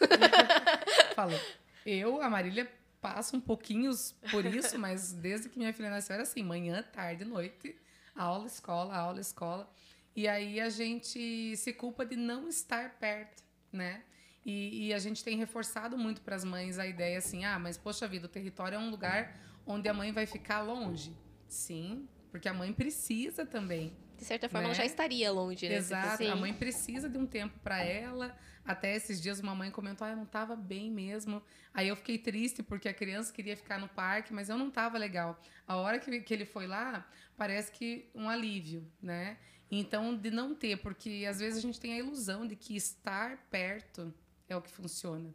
[1.16, 1.40] Falo,
[1.86, 3.92] eu, a Marília, passo um pouquinho
[4.30, 7.76] por isso, mas desde que minha filha nasceu era assim, manhã, tarde, noite,
[8.16, 9.70] aula, escola, aula, escola.
[10.16, 14.04] E aí a gente se culpa de não estar perto, né?
[14.46, 17.78] E, e a gente tem reforçado muito para as mães a ideia assim, ah, mas
[17.78, 21.16] poxa vida, o território é um lugar onde a mãe vai ficar longe.
[21.48, 23.94] Sim, porque a mãe precisa também.
[24.22, 24.76] De certa forma, ela Né?
[24.78, 25.76] já estaria longe, né?
[25.78, 26.30] Exato, Sim.
[26.30, 28.38] a mãe precisa de um tempo para ela.
[28.64, 31.42] Até esses dias uma mãe comentou: ah, eu não estava bem mesmo.
[31.74, 34.96] Aí eu fiquei triste porque a criança queria ficar no parque, mas eu não estava
[35.00, 35.42] legal.
[35.68, 39.40] A hora que, que ele foi lá, parece que um alívio, né?
[39.72, 43.38] Então, de não ter, porque às vezes a gente tem a ilusão de que estar
[43.50, 44.14] perto
[44.48, 45.34] é o que funciona.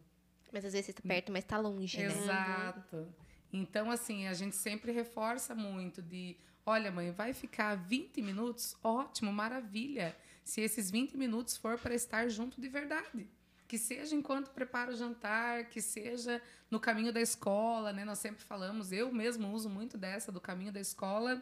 [0.53, 2.05] Mas às vezes você tá perto, mas tá longe, né?
[2.05, 3.13] Exato.
[3.51, 8.75] Então, assim, a gente sempre reforça muito de, olha, mãe, vai ficar 20 minutos?
[8.83, 10.15] Ótimo, maravilha.
[10.43, 13.25] Se esses 20 minutos for para estar junto de verdade.
[13.67, 18.03] Que seja enquanto prepara o jantar, que seja no caminho da escola, né?
[18.03, 21.41] Nós sempre falamos, eu mesmo uso muito dessa do caminho da escola,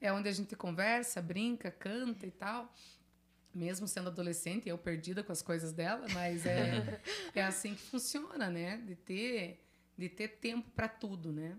[0.00, 2.72] é onde a gente conversa, brinca, canta e tal.
[3.54, 7.00] Mesmo sendo adolescente, eu perdida com as coisas dela, mas é,
[7.34, 8.76] é assim que funciona, né?
[8.78, 9.62] De ter
[9.96, 11.56] de ter tempo para tudo, né?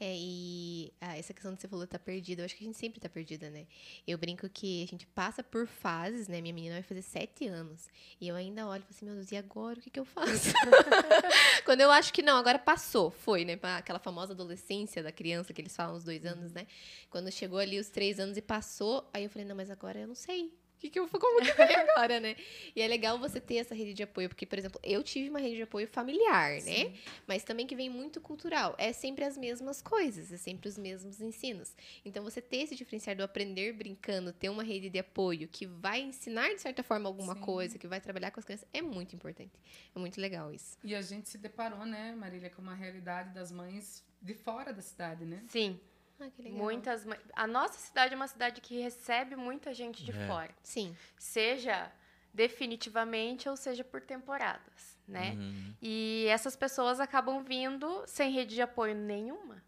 [0.00, 2.76] É, e ah, essa questão que você falou tá perdida, eu acho que a gente
[2.76, 3.66] sempre tá perdida, né?
[4.06, 6.40] Eu brinco que a gente passa por fases, né?
[6.40, 7.88] Minha menina vai fazer sete anos.
[8.20, 10.04] E eu ainda olho e falo assim, meu Deus, e agora o que, que eu
[10.04, 10.52] faço?
[11.64, 13.58] Quando eu acho que não, agora passou, foi, né?
[13.62, 16.66] Aquela famosa adolescência da criança que eles falam, os dois anos, né?
[17.08, 20.08] Quando chegou ali os três anos e passou, aí eu falei, não, mas agora eu
[20.08, 20.52] não sei.
[20.82, 22.34] O que, que eu como que vai agora, né?
[22.74, 25.38] E é legal você ter essa rede de apoio, porque, por exemplo, eu tive uma
[25.38, 26.92] rede de apoio familiar, né?
[27.24, 28.74] mas também que vem muito cultural.
[28.76, 31.72] É sempre as mesmas coisas, é sempre os mesmos ensinos.
[32.04, 36.00] Então, você ter esse diferencial do aprender brincando, ter uma rede de apoio que vai
[36.00, 37.42] ensinar, de certa forma, alguma Sim.
[37.42, 39.52] coisa, que vai trabalhar com as crianças, é muito importante.
[39.94, 40.76] É muito legal isso.
[40.82, 44.82] E a gente se deparou, né, Marília, com uma realidade das mães de fora da
[44.82, 45.44] cidade, né?
[45.48, 45.78] Sim.
[46.26, 46.58] Ah, que legal.
[46.58, 47.04] Muitas.
[47.34, 50.26] A nossa cidade é uma cidade que recebe muita gente de É.
[50.26, 50.54] fora.
[50.62, 50.96] Sim.
[51.18, 51.90] Seja
[52.34, 55.32] definitivamente ou seja por temporadas, né?
[55.32, 55.74] Uhum.
[55.82, 59.62] E essas pessoas acabam vindo sem rede de apoio nenhuma,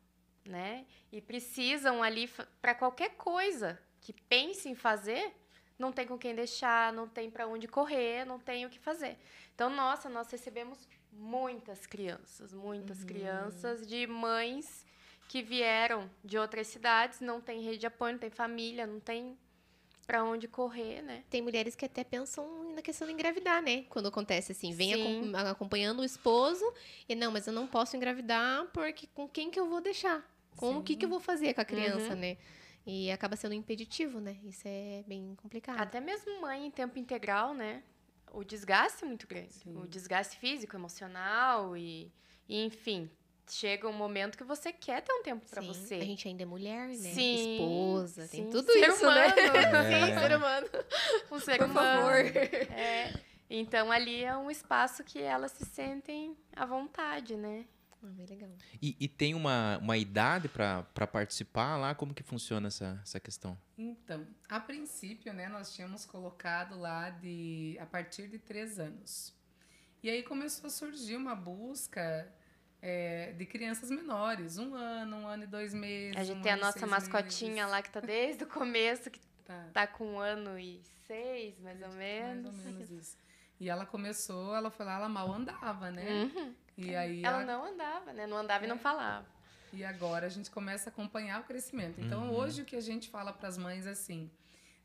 [0.44, 0.86] né?
[1.12, 2.28] E precisam ali
[2.60, 5.34] para qualquer coisa que pense em fazer,
[5.78, 9.18] não tem com quem deixar, não tem para onde correr, não tem o que fazer.
[9.54, 13.06] Então, nossa, nós recebemos muitas crianças, muitas Uhum.
[13.06, 14.83] crianças de mães
[15.28, 19.36] que vieram de outras cidades, não tem rede de apoio, não tem família, não tem
[20.06, 21.24] para onde correr, né?
[21.30, 23.84] Tem mulheres que até pensam na questão de engravidar, né?
[23.88, 24.92] Quando acontece assim, vem
[25.34, 26.64] acompanhando o esposo
[27.08, 30.22] e não, mas eu não posso engravidar porque com quem que eu vou deixar?
[30.56, 32.20] Como que que eu vou fazer com a criança, Uhum.
[32.20, 32.36] né?
[32.86, 34.36] E acaba sendo impeditivo, né?
[34.44, 35.80] Isso é bem complicado.
[35.80, 37.82] Até mesmo mãe em tempo integral, né?
[38.30, 39.54] O desgaste é muito grande.
[39.54, 39.74] Sim.
[39.78, 42.12] O desgaste físico, emocional e,
[42.46, 43.08] e, enfim,
[43.48, 45.94] chega um momento que você quer ter um tempo para Sim, você.
[45.96, 46.94] A gente ainda é mulher, né?
[46.94, 48.50] Sim, Esposa, tem sim.
[48.50, 49.26] tudo Ser isso, né?
[49.26, 49.34] humano.
[49.88, 50.20] Sim, É.
[50.20, 50.66] ser humano.
[51.30, 52.00] Um ser Por humano.
[52.02, 52.36] favor.
[52.72, 53.12] É.
[53.50, 57.66] Então ali é um espaço que elas se sentem à vontade, né?
[58.02, 58.50] Ah, bem legal.
[58.82, 61.94] E, e tem uma, uma idade para participar lá?
[61.94, 63.56] Como que funciona essa, essa questão?
[63.78, 69.32] Então, a princípio, né, nós tínhamos colocado lá de a partir de três anos.
[70.02, 72.30] E aí começou a surgir uma busca
[72.86, 76.18] é, de crianças menores, um ano, um ano e dois meses.
[76.18, 77.70] A gente um tem a ano nossa mascotinha meses.
[77.70, 81.80] lá que tá desde o começo, que Tá, tá com um ano e seis, mais
[81.82, 82.44] ou menos.
[82.54, 83.16] mais ou menos isso.
[83.60, 86.04] E ela começou, ela foi lá, ela mal andava, né?
[86.34, 86.54] Uhum.
[86.78, 88.26] E aí Ela a- não andava, né?
[88.26, 88.78] Não andava e não É.
[88.78, 89.26] falava.
[89.72, 92.00] E agora a gente começa a acompanhar o crescimento.
[92.00, 92.34] Então, Uhum.
[92.36, 94.30] hoje o que a gente fala para as mães é assim,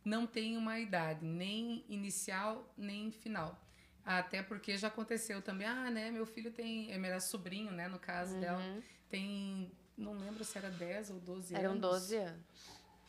[0.04, 3.58] não tem uma idade, nem inicial, nem final.
[4.06, 8.00] Até porque já aconteceu também, ah, né, meu filho tem, ele era sobrinho, né, no
[8.00, 8.82] caso dela, Uhum.
[9.10, 11.64] tem, não lembro se era 10 ou 12 anos.
[11.66, 12.42] Eram 12 anos.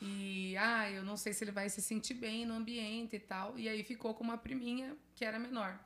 [0.02, 3.58] E, ah, eu não sei se ele vai se sentir bem no ambiente e tal.
[3.58, 5.78] E aí ficou com uma priminha que era menor.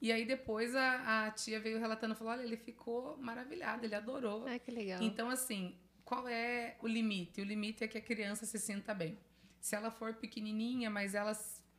[0.00, 4.46] E aí depois a, a tia veio relatando, falou, olha, ele ficou maravilhado, ele adorou.
[4.46, 5.02] Ah, que legal.
[5.02, 7.40] Então, assim, qual é o limite?
[7.40, 9.18] O limite é que a criança se sinta bem.
[9.58, 11.32] Se ela for pequenininha, mas ela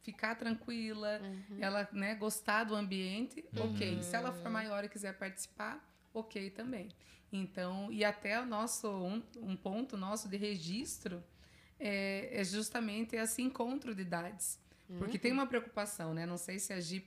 [0.08, 1.58] ficar tranquila, Uhum.
[1.60, 3.66] ela né, gostar do ambiente, Uhum.
[3.66, 4.02] ok.
[4.02, 5.76] Se ela for maior e quiser participar,
[6.14, 6.88] ok também.
[7.32, 11.22] Então, e até o nosso, um, um ponto nosso de registro
[11.78, 14.58] é, é justamente esse encontro de idades.
[14.98, 16.26] Porque tem uma preocupação, né?
[16.26, 17.06] Não sei se a Gi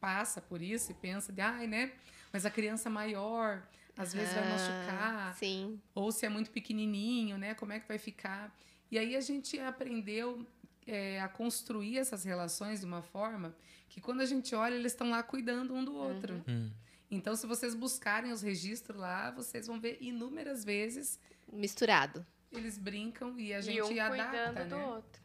[0.00, 1.92] passa por isso e pensa de, ai, né?
[2.32, 3.62] Mas a criança maior,
[3.96, 5.80] às vezes vai Ah, machucar Sim.
[5.94, 7.54] ou se é muito pequenininho, né?
[7.54, 8.52] Como é que vai ficar?
[8.90, 10.44] E aí a gente aprendeu
[10.86, 13.54] é, a construir essas relações de uma forma
[13.88, 16.42] que quando a gente olha, eles estão lá cuidando um do outro.
[16.48, 16.70] Hum.
[17.10, 21.20] Então, se vocês buscarem os registros lá, vocês vão ver inúmeras vezes
[21.52, 22.26] Misturado.
[22.50, 24.86] eles brincam e a e gente um adapta, cuidando do né?
[24.86, 25.24] outro.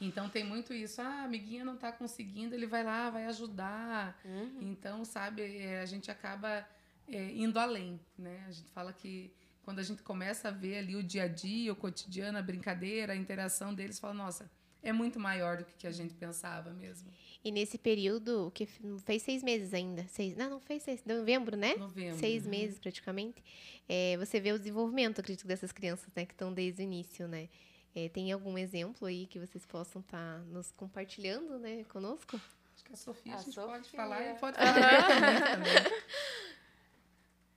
[0.00, 1.00] Então tem muito isso.
[1.00, 4.20] Ah, a amiguinha não tá conseguindo, ele vai lá, vai ajudar.
[4.24, 4.58] Uhum.
[4.60, 6.68] Então, sabe, é, a gente acaba
[7.08, 8.44] é, indo além, né?
[8.46, 11.72] A gente fala que quando a gente começa a ver ali o dia a dia,
[11.72, 14.50] o cotidiano, a brincadeira, a interação deles, fala, nossa,
[14.86, 17.10] é muito maior do que, a gente pensava mesmo.
[17.44, 18.66] E nesse período, que
[19.04, 20.06] fez seis meses ainda.
[20.08, 21.04] Seis, não, não fez seis.
[21.04, 21.74] Novembro, né?
[21.74, 22.16] Novembro.
[22.18, 22.50] Seis né?
[22.50, 23.42] meses praticamente.
[23.88, 26.24] É, você vê o desenvolvimento, acredito, dessas crianças, né?
[26.24, 27.48] Que estão desde o início, né?
[27.94, 31.82] É, tem algum exemplo aí que vocês possam estar nos compartilhando, né?
[31.84, 32.40] Conosco?
[32.74, 33.72] Acho que a Sofia a, A gente Sofia.
[33.72, 35.72] pode falar e pode falar também.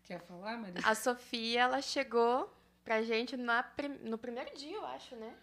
[0.04, 0.82] Quer falar, Maria?
[0.84, 2.52] A Sofia, ela chegou
[2.84, 3.64] pra gente na
[4.02, 5.36] no primeiro dia, eu acho, né?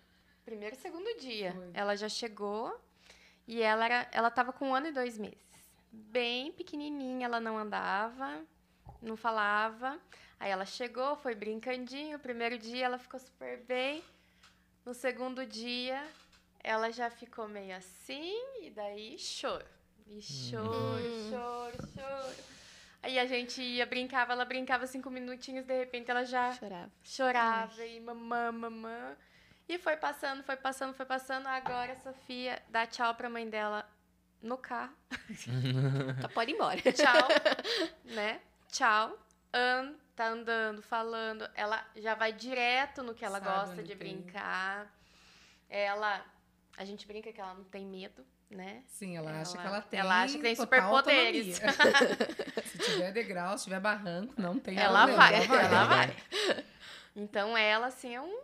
[0.46, 1.52] Primeiro e segundo dia.
[1.52, 1.70] Foi.
[1.74, 2.80] Ela já chegou
[3.46, 5.44] e ela, era, ela tava com um ano e dois meses.
[5.92, 8.40] Bem pequenininha, ela não andava,
[9.02, 9.98] não falava.
[10.38, 12.16] Aí ela chegou, foi brincandinho.
[12.16, 14.02] O primeiro dia ela ficou super bem.
[14.84, 16.00] No segundo dia,
[16.62, 18.32] ela já ficou meio assim,
[18.62, 19.66] e daí choro.
[20.06, 21.28] E choro, Hum.
[21.30, 22.36] choro, choro.
[23.02, 26.90] Aí a gente ia, brincava, ela brincava cinco minutinhos, de repente ela já Chorava.
[27.02, 29.16] chorava e mamã, mamã.
[29.68, 31.46] E foi passando, foi passando, foi passando.
[31.48, 33.84] Agora a Sofia dá tchau pra mãe dela
[34.42, 34.94] no carro.
[36.22, 36.80] Tá, pode ir embora.
[36.80, 37.28] Tchau,
[38.04, 38.40] né?
[38.70, 39.18] Tchau.
[39.52, 41.48] And, tá andando, falando.
[41.54, 43.96] Ela já vai direto no que ela Sabe gosta de tem.
[43.96, 44.86] brincar.
[45.68, 46.24] Ela.
[46.76, 48.82] A gente brinca que ela não tem medo, né?
[48.86, 50.00] Sim, ela, acha Ela- que ela tem.
[50.00, 51.56] ela acha que tem superpoderes.
[52.66, 56.06] Se tiver degrau, se tiver barranco, não tem Ela problema, vai, ela vai.
[56.08, 56.64] vai.
[57.16, 58.38] Então ela, assim, é um.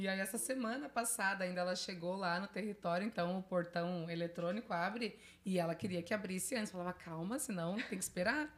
[0.00, 4.72] E aí, essa semana passada, ainda ela chegou lá no território, então o portão eletrônico
[4.72, 6.72] abre e ela queria que abrisse antes.
[6.72, 8.48] Falava, calma, senão tem que esperar.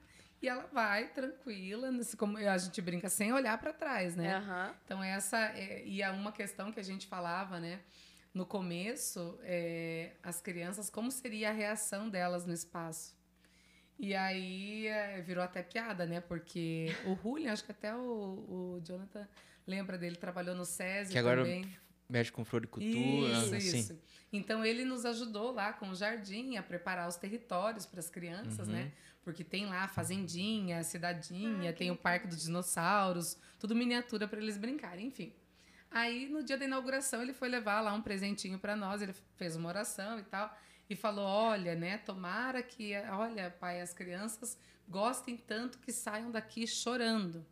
[0.40, 4.36] E ela vai tranquila, nesse- como a gente brinca, sem olhar para trás, né?
[4.36, 4.74] Aham.
[4.84, 7.80] Então, essa é, e é uma questão que a gente falava, né?
[8.34, 13.14] no começo, é, as crianças, como seria a reação delas no espaço.
[13.98, 16.18] E aí é, virou até piada, né?
[16.20, 19.28] Porque o Julian, acho que até o, o Jonathan
[19.66, 21.66] lembra dele, trabalhou no SESI Que agora também.
[22.08, 22.92] mexe com floricultura.
[22.92, 23.78] Isso, assim.
[23.78, 23.98] isso.
[24.32, 28.66] Então ele nos ajudou lá com o jardim a preparar os territórios para as crianças,
[28.68, 28.74] Uhum.
[28.74, 28.92] né?
[29.22, 33.74] Porque tem lá a fazendinha, a cidadinha, Ah, que tem o Parque dos Dinossauros, tudo
[33.74, 35.32] miniatura para eles brincarem, enfim.
[35.90, 39.54] Aí no dia da inauguração ele foi levar lá um presentinho para nós, ele fez
[39.54, 40.56] uma oração e tal
[40.88, 46.66] e falou: "Olha, né, tomara que, olha, pai, as crianças gostem tanto que saiam daqui
[46.66, 47.46] chorando,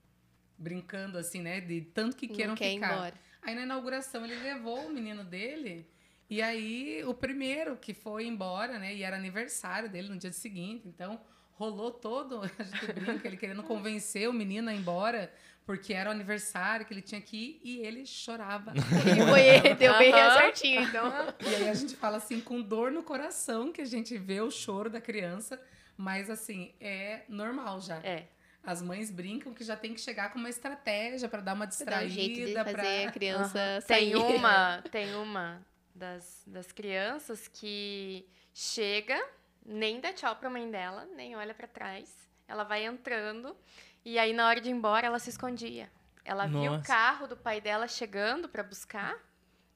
[0.60, 2.92] brincando assim, né, de tanto que queiram ficar".
[2.92, 3.14] embora.
[3.42, 5.88] Aí na inauguração ele levou o menino dele.
[6.28, 8.94] E aí o primeiro que foi embora, né?
[8.94, 10.86] E era aniversário dele no dia seguinte.
[10.86, 11.20] Então
[11.52, 15.32] rolou todo, a gente brinca, ele querendo convencer o menino a ir embora,
[15.66, 18.72] porque era o aniversário que ele tinha que ir e ele chorava.
[19.16, 20.30] E foi ele, deu bem Aham.
[20.30, 21.12] certinho, então.
[21.40, 24.50] E aí a gente fala assim, com dor no coração, que a gente vê o
[24.50, 25.60] choro da criança,
[25.96, 27.98] mas assim, é normal já.
[27.98, 28.26] É.
[28.62, 31.84] As mães brincam que já tem que chegar com uma estratégia para dar uma Pra
[31.86, 33.12] dar um distraída, fazer a pra...
[33.12, 33.80] criança Aham.
[33.80, 34.12] sair.
[34.12, 39.18] Tem uma, tem uma das, das crianças que chega,
[39.64, 42.14] nem dá tchau pra mãe dela, nem olha pra trás.
[42.46, 43.56] Ela vai entrando
[44.04, 45.90] e aí na hora de ir embora ela se escondia.
[46.24, 46.84] Ela viu o Nossa.
[46.86, 49.16] carro do pai dela chegando pra buscar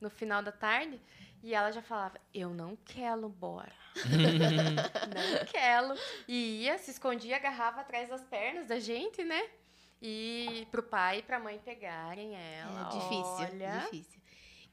[0.01, 1.01] no final da tarde
[1.45, 3.73] e ela já falava: "Eu não quero embora".
[5.07, 5.95] não quero.
[6.27, 9.43] E ia, se escondia, agarrava atrás das pernas da gente, né?
[10.03, 12.81] E pro pai e pra mãe pegarem ela.
[12.83, 14.21] É difícil, Olha, difícil.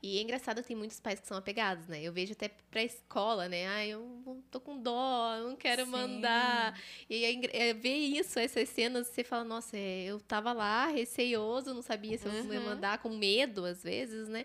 [0.03, 2.01] E é engraçado, tem muitos pais que são apegados, né?
[2.01, 3.67] Eu vejo até pra escola, né?
[3.67, 5.91] Ai, eu não- tô com dó, eu não quero Sim.
[5.91, 6.75] mandar.
[7.07, 11.71] E aí, é, ver isso, essas cenas, você fala, nossa, é, eu tava lá, receioso,
[11.73, 12.65] não sabia se eu ia Uhum.
[12.65, 14.43] mandar, com medo, às vezes, né?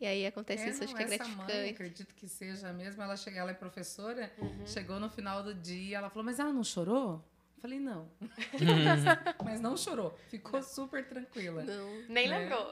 [0.00, 1.52] E aí acontece isso, É, acho não, que é essa gratificante.
[1.58, 4.66] mãe, acredito que seja mesmo, ela chega, ela é professora, Uhum.
[4.66, 7.24] chegou no final do dia, ela falou, mas ela não chorou?
[7.58, 8.08] Eu falei, não.
[9.44, 11.64] mas não chorou, ficou super tranquila.
[11.64, 12.02] Não.
[12.08, 12.38] Nem né?
[12.38, 12.70] lembrou.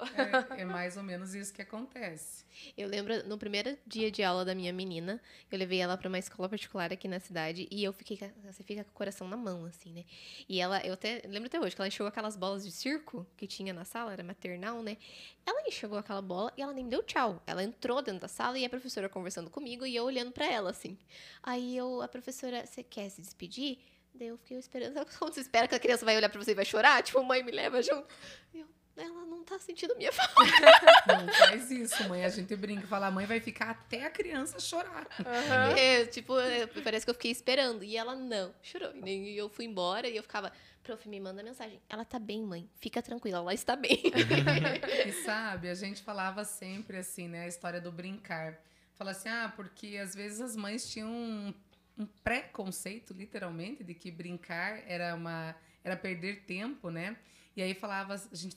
[0.56, 2.44] É, é mais ou menos isso que acontece.
[2.78, 5.20] Eu lembro, no primeiro dia de aula da minha menina,
[5.50, 8.62] eu levei ela pra uma escola particular aqui na cidade e eu fiquei, com- você
[8.62, 10.04] fica com o coração na mão, assim, né?
[10.48, 13.48] E ela, eu até lembro até hoje que ela enxergou aquelas bolas de circo que
[13.48, 14.96] tinha na sala, era maternal, né?
[15.44, 17.42] Ela enxergou aquela bola e ela nem me deu tchau.
[17.44, 20.70] Ela entrou dentro da sala e a professora conversando comigo e eu olhando pra ela,
[20.70, 20.96] assim.
[21.42, 23.78] Aí eu, a professora, você quer se despedir?
[24.18, 24.94] Daí eu fiquei esperando.
[24.94, 27.02] Sabe quando você espera que a criança vai olhar pra você e vai chorar?
[27.02, 28.06] Tipo, mãe, me leva junto.
[28.54, 30.32] Eu, ela não tá sentindo minha falta.
[31.06, 32.24] Não faz isso, mãe.
[32.24, 35.06] A gente brinca, fala, a mãe vai ficar até a criança chorar.
[35.20, 35.76] Aham.
[35.76, 37.84] É, tipo, é, parece que eu fiquei esperando.
[37.84, 38.92] E ela não, chorou.
[38.94, 40.50] E nem eu fui embora e eu ficava,
[40.82, 41.80] prof, me manda mensagem.
[41.88, 42.68] Ela tá bem, mãe.
[42.76, 44.00] Fica tranquila, ela está bem.
[45.06, 47.44] E sabe, a gente falava sempre assim, né?
[47.44, 48.58] A história do brincar.
[48.94, 51.54] Fala assim, ah, porque às vezes as mães tinham
[51.98, 57.16] um, preconceito, literalmente, de que brincar era uma era perder tempo, né?
[57.56, 58.56] E aí falava, a gente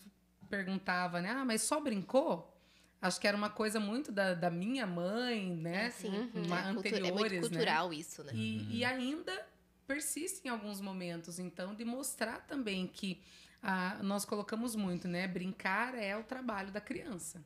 [0.49, 1.30] perguntava, né?
[1.30, 2.56] Ah, mas só brincou?
[3.02, 5.86] Acho que era uma coisa muito da, da minha mãe, né?
[5.88, 6.47] Assim, Uhum.
[6.47, 7.39] Ma- é, cultu- é anteriores, muito né?
[7.39, 8.32] cultural isso, né?
[8.34, 9.47] E, e ainda
[9.88, 13.21] persiste em alguns momentos, então, de mostrar também que
[13.62, 15.28] ah, nós colocamos muito, né?
[15.28, 17.43] Brincar é o trabalho da criança.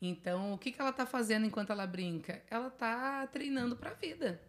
[0.00, 2.42] Então, o que, que ela está fazendo enquanto ela brinca?
[2.48, 4.40] Ela está treinando para a vida.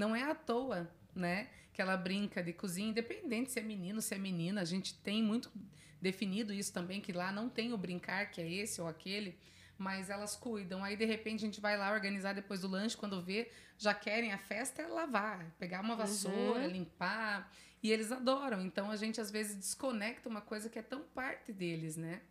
[0.00, 1.50] Não é à toa, né?
[1.74, 4.62] Que ela brinca de cozinha, independente se é menino, se é menina.
[4.62, 5.52] A gente tem muito
[6.00, 9.38] definido isso também, que lá não tem o brincar, que é esse ou aquele,
[9.76, 10.82] mas elas cuidam.
[10.82, 14.32] Aí, de repente, a gente vai lá organizar depois do lanche, quando vê, já querem
[14.32, 17.52] a festa é lavar, pegar uma vassoura, limpar.
[17.82, 18.62] E eles adoram.
[18.62, 22.22] Então, a gente, às vezes, desconecta uma coisa que é tão parte deles, né?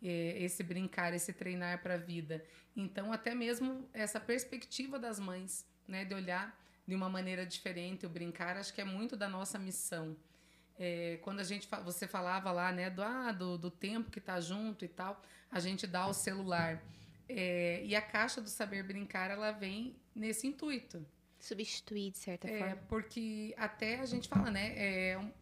[0.00, 2.44] É, esse brincar, esse treinar para a vida.
[2.76, 8.08] Então, até mesmo essa perspectiva das mães, né, de olhar de uma maneira diferente o
[8.08, 10.16] brincar, acho que é muito da nossa missão.
[10.78, 14.40] É, quando a gente você falava lá, né, do, ah, do, do tempo que tá
[14.40, 16.82] junto e tal, a gente dá o celular.
[17.28, 21.06] É, e a caixa do saber brincar, ela vem nesse intuito.
[21.38, 22.76] Substituir, de certa É, forma.
[22.88, 24.74] porque até a gente fala, né?
[24.76, 25.32] é,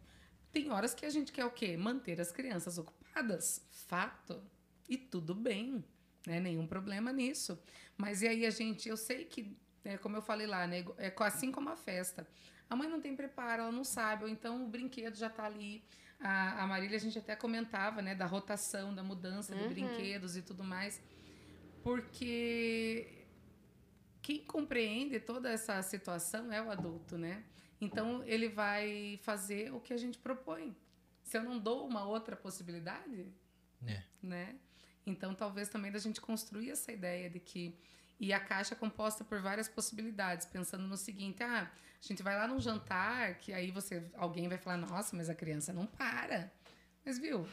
[0.51, 1.75] tem horas que a gente quer o quê?
[1.77, 3.65] Manter as crianças ocupadas.
[3.71, 4.41] Fato.
[4.87, 5.83] E tudo bem.
[6.25, 6.39] Né?
[6.39, 7.59] Nenhum problema nisso.
[7.97, 10.83] Mas e aí a gente, eu sei que, é, como eu falei lá, né?
[10.97, 12.27] É assim como a festa.
[12.69, 15.83] A mãe não tem preparo, ela não sabe, ou então o brinquedo já está ali.
[16.19, 18.13] A, a Marília, a gente até comentava, né?
[18.13, 19.69] Da rotação, da mudança de Uhum.
[19.69, 21.01] brinquedos e tudo mais.
[21.83, 23.07] Porque
[24.21, 27.43] quem compreende toda essa situação é o adulto, né?
[27.81, 30.75] Então ele vai fazer o que a gente propõe.
[31.23, 33.25] Se eu não dou uma outra possibilidade,
[33.87, 34.03] É.
[34.21, 34.55] né?
[35.05, 37.75] Então talvez também da gente construir essa ideia de que
[38.19, 41.69] E a caixa é composta por várias possibilidades, pensando no seguinte: ah,
[42.03, 45.35] a gente vai lá num jantar, que aí você alguém vai falar, nossa, mas a
[45.35, 46.51] criança não para.
[47.05, 47.47] Mas viu?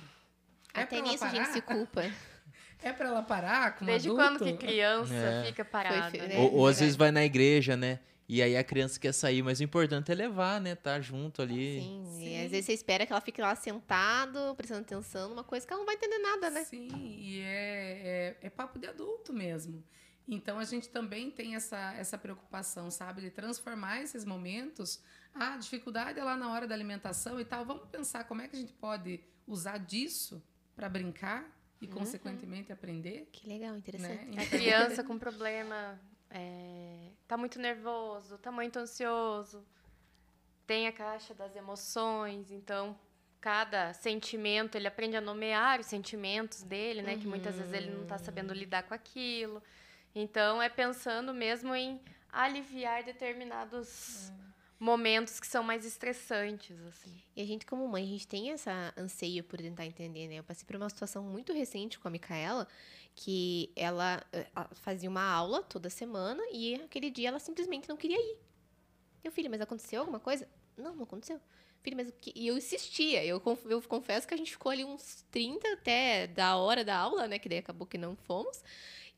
[0.75, 1.33] É Até nisso parar?
[1.33, 2.03] a gente se culpa.
[2.83, 4.23] É para ela parar com Desde adulto?
[4.23, 5.45] quando que criança é.
[5.47, 6.11] fica parada?
[6.11, 6.37] Foi, né?
[6.37, 8.01] ou, ou às vezes vai na igreja, né?
[8.29, 10.75] E aí a criança quer sair, mas o importante é levar, né?
[10.75, 11.81] Tá junto ali.
[11.81, 12.29] Sim, Sim.
[12.29, 15.73] e às vezes você espera que ela fique lá sentado, prestando atenção numa coisa que
[15.73, 16.65] ela não vai entender nada, né?
[16.65, 16.89] Sim,
[17.19, 19.83] e é, é, é papo de adulto mesmo.
[20.29, 25.01] Então a gente também tem essa, essa preocupação, sabe, de transformar esses momentos.
[25.33, 27.65] A ah, dificuldade é lá na hora da alimentação e tal.
[27.65, 30.43] Vamos pensar como é que a gente pode usar disso
[30.75, 31.49] para brincar
[31.81, 31.93] e, uhum.
[31.93, 33.29] consequentemente, aprender.
[33.33, 34.25] Que legal, interessante.
[34.25, 34.31] Né?
[34.33, 34.45] Então...
[34.45, 36.01] A criança com problema
[36.31, 39.65] é, tá muito nervoso, tá muito ansioso.
[40.67, 42.99] Tem a caixa das emoções, então
[43.41, 47.15] cada sentimento ele aprende a nomear os sentimentos dele, né?
[47.15, 47.21] Uhum.
[47.21, 49.63] Que muitas vezes ele não está sabendo lidar com aquilo.
[50.19, 52.01] Então é pensando mesmo em
[52.33, 54.33] aliviar determinados
[54.81, 57.15] momentos que são mais estressantes, assim.
[57.37, 60.37] E a gente como mãe, a gente tem essa anseio por tentar entender, né?
[60.37, 62.67] Eu passei por uma situação muito recente com a Micaela,
[63.15, 64.47] que ela eh,
[64.77, 68.39] fazia uma aula toda semana e aquele dia ela simplesmente não queria ir.
[69.23, 70.49] Meu filho, mas aconteceu alguma coisa?
[70.79, 71.39] Não, não aconteceu.
[71.83, 72.33] Filho, mas o que?
[72.35, 73.23] E eu insistia.
[73.23, 77.29] Eu, eu confesso que a gente ficou ali uns 30 até da hora da aula,
[77.29, 77.39] né?
[77.39, 78.63] Que daí acabou que não fomos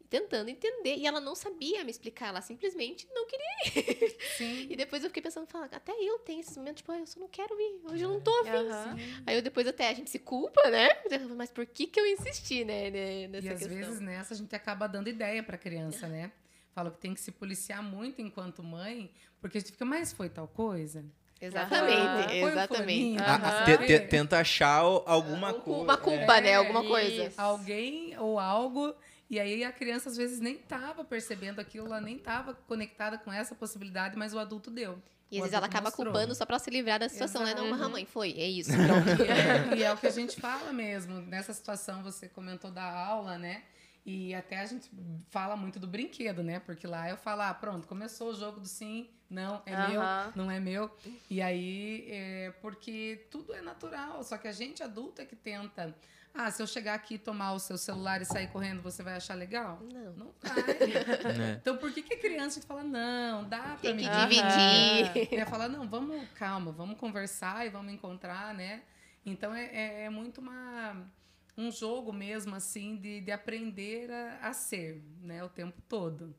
[0.09, 0.97] tentando entender.
[0.97, 4.17] E ela não sabia me explicar, ela simplesmente não queria ir.
[4.37, 4.67] Sim.
[4.69, 7.19] E depois eu fiquei pensando, fala, até eu tenho esses momentos, tipo, ah, eu só
[7.19, 8.51] não quero ir, hoje eu não tô afim.
[8.51, 9.23] Uhum.
[9.27, 10.89] Aí eu depois até a gente se culpa, né?
[11.37, 12.91] Mas por que que eu insisti, né,
[13.29, 13.77] nessa e às questão?
[13.77, 16.33] vezes nessa a gente acaba dando ideia pra criança, né?
[16.75, 20.29] Falo que tem que se policiar muito enquanto mãe, porque a gente fica, mas foi
[20.29, 21.05] tal coisa?
[21.41, 23.21] Exatamente, exatamente.
[23.21, 24.09] Uhum.
[24.09, 25.83] Tenta achar alguma coisa.
[25.83, 26.55] Uma culpa, é, né?
[26.57, 27.25] Alguma coisa.
[27.27, 27.41] Isso.
[27.41, 28.95] Alguém ou algo
[29.31, 33.33] e aí a criança às vezes nem estava percebendo aquilo, ela nem estava conectada com
[33.33, 34.99] essa possibilidade, mas o adulto deu.
[35.31, 36.07] E às vezes ela acaba mostrou.
[36.07, 37.63] culpando só para se livrar da situação, Exato.
[37.63, 37.71] né?
[37.71, 37.91] Não, uhum.
[37.91, 38.71] mãe, foi, é isso.
[38.73, 41.21] e, é, e é o que a gente fala mesmo.
[41.21, 43.63] Nessa situação, você comentou da aula, né?
[44.11, 44.91] E até a gente
[45.29, 46.59] fala muito do brinquedo, né?
[46.61, 49.89] Porque lá eu falo, ah, pronto, começou o jogo do sim, não, é uhum.
[49.91, 50.03] meu,
[50.35, 50.91] não é meu.
[51.29, 55.95] E aí, é porque tudo é natural, só que a gente adulta é que tenta
[56.33, 59.17] ah, se eu chegar aqui e tomar o seu celular e sair correndo, você vai
[59.17, 59.79] achar legal?
[59.93, 60.13] Não.
[60.15, 60.55] Não vai.
[61.29, 61.53] É.
[61.61, 65.39] Então, por que, que a criança fala, não, dá pra Tem me que dividir.
[65.39, 68.83] É, falar, não, vamos, calma, vamos conversar e vamos encontrar, né?
[69.27, 70.97] Então, é, é, é muito uma,
[71.59, 75.45] um jogo mesmo, assim, de, de aprender a, a ser, né?
[75.45, 76.35] O tempo todo.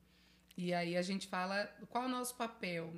[0.57, 2.91] E aí a gente fala, qual é o nosso papel?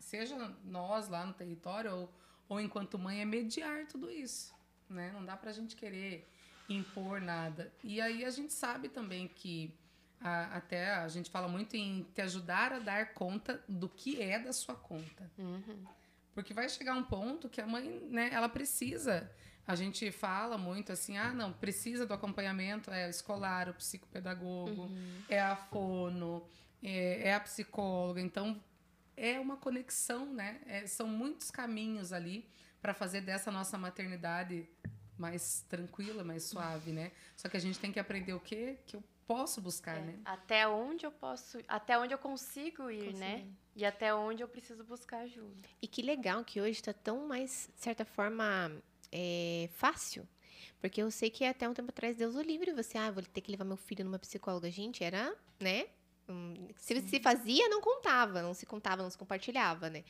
[0.00, 2.14] Seja nós lá no território ou,
[2.48, 4.58] ou enquanto mãe, é mediar tudo isso
[4.90, 5.10] né?
[5.14, 6.28] Não dá para a gente querer
[6.68, 7.72] impor nada.
[7.82, 9.72] E aí a gente sabe também que
[10.20, 14.38] a, até a gente fala muito em te ajudar a dar conta do que é
[14.38, 15.30] da sua conta.
[15.38, 15.84] Uhum.
[16.34, 19.30] Porque vai chegar um ponto que a mãe, né, ela precisa.
[19.66, 25.22] A gente fala muito assim, ah, não, precisa do acompanhamento é escolar, o psicopedagogo, uhum.
[25.28, 26.44] é a fono,
[26.82, 28.20] é, é, a psicóloga.
[28.20, 28.60] Então,
[29.16, 30.60] é uma conexão, né?
[30.66, 32.48] É, são muitos caminhos ali
[32.80, 34.66] para fazer dessa nossa maternidade
[35.18, 37.12] mais tranquila, mais suave, né?
[37.36, 38.78] Só que a gente tem que aprender o quê?
[38.86, 40.18] Que eu posso buscar, é, né?
[40.24, 43.46] Até onde eu posso, até onde eu consigo ir, né?
[43.76, 45.68] E até onde eu preciso buscar ajuda.
[45.80, 48.72] E que legal que hoje está tão mais, de certa forma,
[49.12, 50.26] é, fácil.
[50.80, 53.40] Porque eu sei que até um tempo atrás, Deus o livre, você, ah, vou ter
[53.40, 54.70] que levar meu filho numa psicóloga.
[54.70, 55.86] Gente, era, né?
[56.76, 60.04] se se fazia, não contava, não se contava, não se compartilhava, né?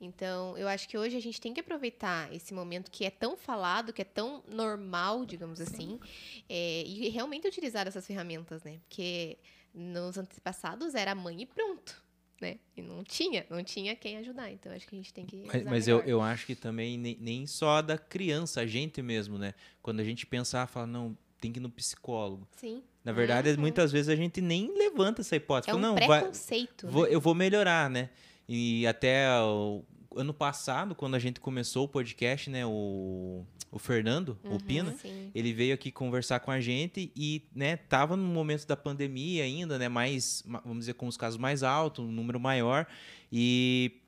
[0.00, 3.36] Então, eu acho que hoje a gente tem que aproveitar esse momento que é tão
[3.36, 5.64] falado, que é tão normal, digamos Sim.
[5.64, 6.00] assim,
[6.48, 8.78] é, e realmente utilizar essas ferramentas, né?
[8.88, 9.38] Porque
[9.74, 12.02] nos antepassados era mãe e pronto.
[12.40, 12.58] Né?
[12.76, 14.52] E não tinha, não tinha quem ajudar.
[14.52, 15.42] Então acho que a gente tem que.
[15.44, 19.36] Mas, mas eu, eu acho que também nem, nem só da criança, a gente mesmo,
[19.36, 19.54] né?
[19.82, 22.46] Quando a gente pensar, fala, não, tem que ir no psicólogo.
[22.56, 22.82] Sim.
[23.04, 23.60] Na verdade, uhum.
[23.60, 25.70] muitas vezes a gente nem levanta essa hipótese.
[25.70, 26.86] É um não, preconceito.
[26.86, 27.08] Vai, vou, né?
[27.14, 28.10] eu vou melhorar, né?
[28.48, 29.82] E até o
[30.14, 32.64] ano passado, quando a gente começou o podcast, né?
[32.64, 35.30] O, o Fernando, uhum, o Pina, sim.
[35.34, 39.78] ele veio aqui conversar com a gente e, né, tava no momento da pandemia ainda,
[39.78, 39.88] né?
[39.88, 42.86] Mais, vamos dizer, com os casos mais altos, um número maior.
[43.30, 44.00] E,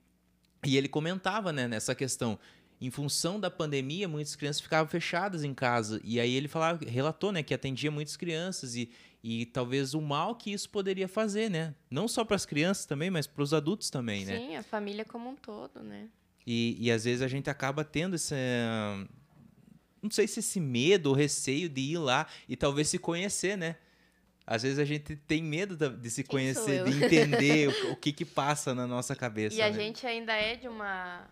[0.64, 2.38] e ele comentava, né, nessa questão
[2.80, 6.00] em função da pandemia, muitas crianças ficavam fechadas em casa.
[6.02, 8.90] E aí ele falava, relatou, né, que atendia muitas crianças e,
[9.22, 11.74] e talvez o mal que isso poderia fazer, né?
[11.90, 14.38] Não só para as crianças também, mas para os adultos também, Sim, né?
[14.38, 16.08] Sim, a família como um todo, né?
[16.46, 18.34] E, e às vezes a gente acaba tendo esse.
[20.02, 23.76] Não sei se esse medo ou receio de ir lá e talvez se conhecer, né?
[24.46, 28.12] Às vezes a gente tem medo de se Quem conhecer, de entender o, o que
[28.12, 29.54] que passa na nossa cabeça.
[29.54, 29.72] E a né?
[29.74, 31.28] gente ainda é de uma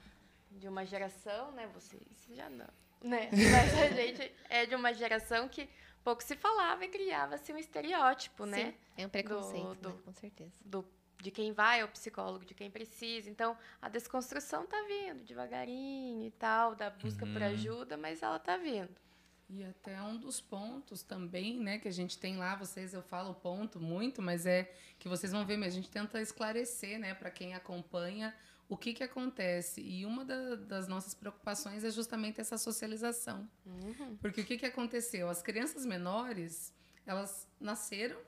[0.53, 1.69] de uma geração, né?
[1.73, 2.03] Vocês
[2.37, 2.69] já não,
[3.03, 3.29] né?
[3.33, 5.69] Mas a gente é de uma geração que
[6.05, 8.73] pouco se falava e criava-se um estereótipo, né?
[8.73, 9.97] Sim, é um preconceito, do- né?
[10.05, 10.53] Com certeza.
[10.65, 10.85] Do,
[11.21, 13.29] de quem vai ao psicólogo, de quem precisa.
[13.29, 17.49] Então, a desconstrução tá vindo devagarinho e tal, da busca por Uhum.
[17.49, 18.95] ajuda, mas ela tá vindo.
[19.51, 23.35] E até um dos pontos também, né, que a gente tem lá, vocês, eu falo
[23.35, 27.31] ponto muito, mas é que vocês vão ver, mas a gente tenta esclarecer, né, para
[27.31, 28.35] quem acompanha
[28.69, 29.81] o que que acontece.
[29.81, 33.49] E uma da- das nossas preocupações é justamente essa socialização.
[33.65, 34.17] Uhum.
[34.21, 35.29] Porque o que que aconteceu?
[35.29, 36.73] As crianças menores,
[37.07, 38.19] elas nasceram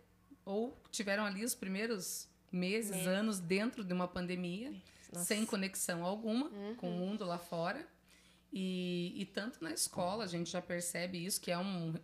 [0.45, 4.72] ou tiveram ali os primeiros meses, anos dentro de uma pandemia,
[5.12, 5.24] Nossa.
[5.26, 6.74] sem conexão alguma Uhum.
[6.76, 7.86] com o mundo lá fora.
[8.53, 11.95] E, e tanto na escola a gente já percebe isso, que é um,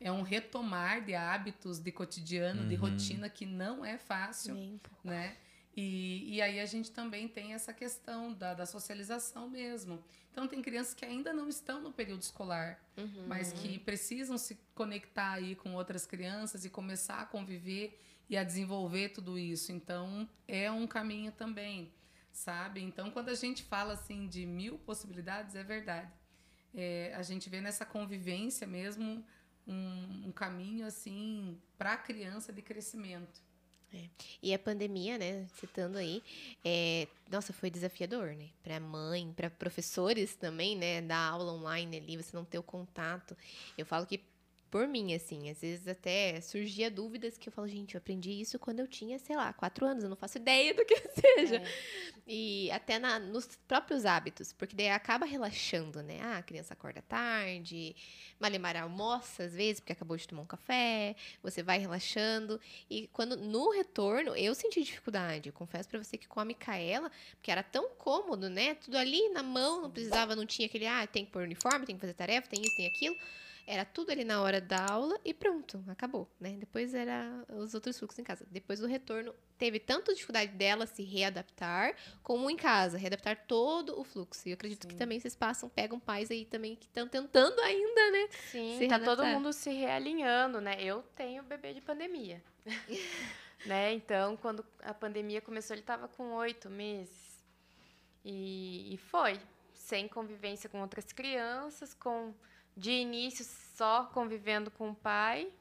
[0.00, 2.80] é um retomar de hábitos de cotidiano, de Uhum.
[2.80, 5.06] rotina que não é fácil, Nem um pouco.
[5.06, 5.36] né?
[5.74, 10.02] E, e aí a gente também tem essa questão da, da socialização mesmo.
[10.30, 13.26] Então tem crianças que ainda não estão no período escolar, Uhum.
[13.26, 17.98] mas que precisam se conectar aí com outras crianças e começar a conviver
[18.28, 19.72] e a desenvolver tudo isso.
[19.72, 21.92] Então é um caminho também,
[22.30, 22.82] sabe?
[22.82, 26.12] Então quando a gente fala assim de mil possibilidades é verdade.
[26.74, 29.24] É, a gente vê nessa convivência mesmo
[29.66, 33.40] um, um caminho assim para a criança de crescimento.
[34.42, 36.22] E a pandemia, né, citando aí,
[36.64, 38.48] é, nossa, foi desafiador, né?
[38.62, 43.36] Para mãe, para professores também, né, da aula online ali, você não ter o contato.
[43.76, 44.20] Eu falo que
[44.72, 48.58] por mim, assim, às vezes até surgia dúvidas que eu falo, gente, eu aprendi isso
[48.58, 51.56] quando eu tinha, sei lá, quatro anos, eu não faço ideia do que seja.
[51.56, 51.64] É.
[52.26, 56.18] E até na- nos próprios hábitos, porque daí acaba relaxando, né?
[56.22, 57.94] Ah, a criança acorda tarde,
[58.40, 62.58] Malemar almoça às vezes, porque acabou de tomar um café, você vai relaxando.
[62.88, 65.50] E quando no retorno, eu senti dificuldade.
[65.50, 68.74] Eu confesso pra você que com a Micaela, porque era tão cômodo, né?
[68.76, 71.94] Tudo ali na mão, não precisava, não tinha aquele, ah, tem que pôr uniforme, tem
[71.94, 73.16] que fazer tarefa, tem isso, tem aquilo.
[73.66, 76.56] Era tudo ali na hora da aula e pronto, acabou, né?
[76.58, 78.44] Depois era os outros fluxos em casa.
[78.50, 84.02] Depois do retorno, teve tanto dificuldade dela se readaptar, como em casa, readaptar todo o
[84.02, 84.48] fluxo.
[84.48, 84.98] E eu acredito que Sim.
[84.98, 88.28] também vocês passam, pegam pais aí também que estão tentando ainda, né?
[88.50, 90.82] Sim, Se tá todo mundo se realinhando, né?
[90.82, 92.42] Eu tenho bebê de pandemia.
[93.64, 93.92] né?
[93.92, 97.42] Então, quando a pandemia começou, ele tava com oito meses.
[98.24, 99.38] E, e foi.
[99.74, 102.32] Sem convivência com outras crianças, com
[102.76, 103.44] de início
[103.74, 105.52] só convivendo com o pai,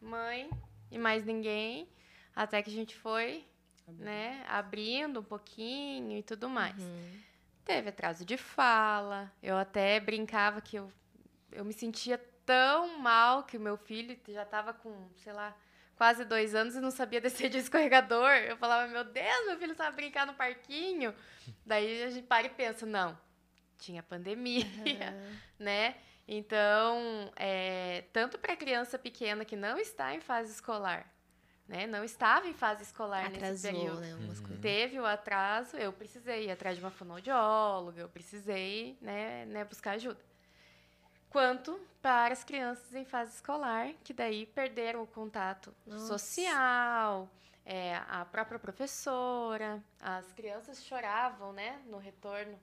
[0.00, 0.50] mãe
[0.90, 1.88] e mais ninguém.
[2.34, 3.44] Até que a gente foi,
[3.86, 6.78] né, abrindo um pouquinho e tudo mais.
[6.78, 7.20] Uhum.
[7.64, 9.32] Teve atraso de fala.
[9.42, 10.90] Eu até brincava que eu,
[11.52, 15.54] eu me sentia tão mal que o meu filho já estava com, sei lá,
[15.96, 18.30] quase dois anos e não sabia descer de escorregador.
[18.30, 21.14] Eu falava, meu Deus, meu filho sabe brincar no parquinho.
[21.66, 23.18] Daí a gente para e pensa, não,
[23.78, 24.64] tinha pandemia,
[25.58, 25.96] né?
[26.30, 31.10] Então, é, tanto para criança pequena que não está em fase escolar,
[31.66, 31.86] né?
[31.86, 34.14] Não estava em fase escolar nesse Atrasou, período né?
[34.14, 34.60] Uhum.
[34.60, 39.92] teve o atraso, eu precisei ir atrás de uma fonoaudióloga, eu precisei né, né, buscar
[39.92, 40.20] ajuda.
[41.30, 46.06] Quanto para as crianças em fase escolar, que daí perderam o contato Nossa.
[46.06, 47.30] social,
[47.64, 52.58] é, a própria professora, as crianças choravam, né, no retorno.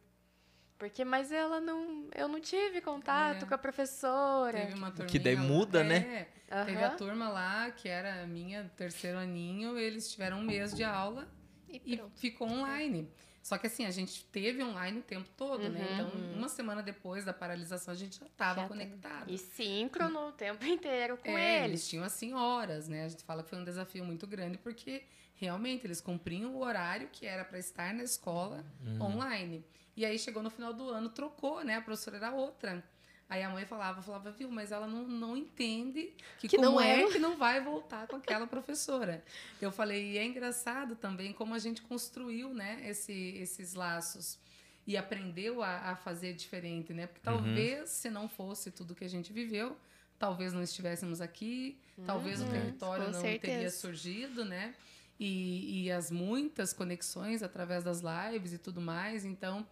[0.77, 3.47] Porque, mas ela não, eu não tive contato É.
[3.47, 4.59] com a professora.
[4.59, 6.27] Teve uma turminha Que daí muda, né?
[6.49, 10.73] é, Teve a turma lá, que era a minha terceiro aninho, eles tiveram um mês
[10.75, 11.27] de aula
[11.69, 13.09] E e ficou online.
[13.45, 16.01] Só que assim, a gente teve online o tempo todo, né?
[16.01, 16.07] Uhum.
[16.17, 19.31] Então, uma semana depois da paralisação, a gente já estava conectado.
[19.31, 21.65] E síncrono o tempo inteiro com É, eles.
[21.69, 23.05] eles tinham assim horas, né?
[23.05, 25.03] A gente fala que foi um desafio muito grande porque
[25.35, 28.99] realmente eles cumpriam o horário que era para estar na escola Uhum.
[29.13, 29.63] online.
[29.95, 31.75] E aí chegou no final do ano, trocou, né?
[31.75, 32.83] A professora era outra.
[33.27, 36.79] Aí a mãe falava, falava, viu, mas ela não, não entende que, Que como não
[36.79, 37.07] é é.
[37.07, 39.23] que não vai voltar com aquela professora.
[39.59, 44.39] Eu falei, e é engraçado também como a gente construiu, né, esse, esses laços
[44.85, 47.07] e aprendeu a, a fazer diferente, né?
[47.07, 49.75] Porque talvez se não fosse tudo que a gente viveu,
[50.19, 53.77] talvez não estivéssemos aqui, talvez o Uhum, território com não teria certeza.
[53.79, 54.75] surgido, né?
[55.19, 59.25] E, e as muitas conexões através das lives e tudo mais.
[59.25, 59.65] Então,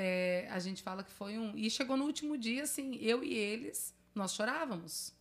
[0.00, 1.56] é, a gente fala que foi um.
[1.56, 5.12] E chegou no último dia, assim, eu e eles, nós chorávamos.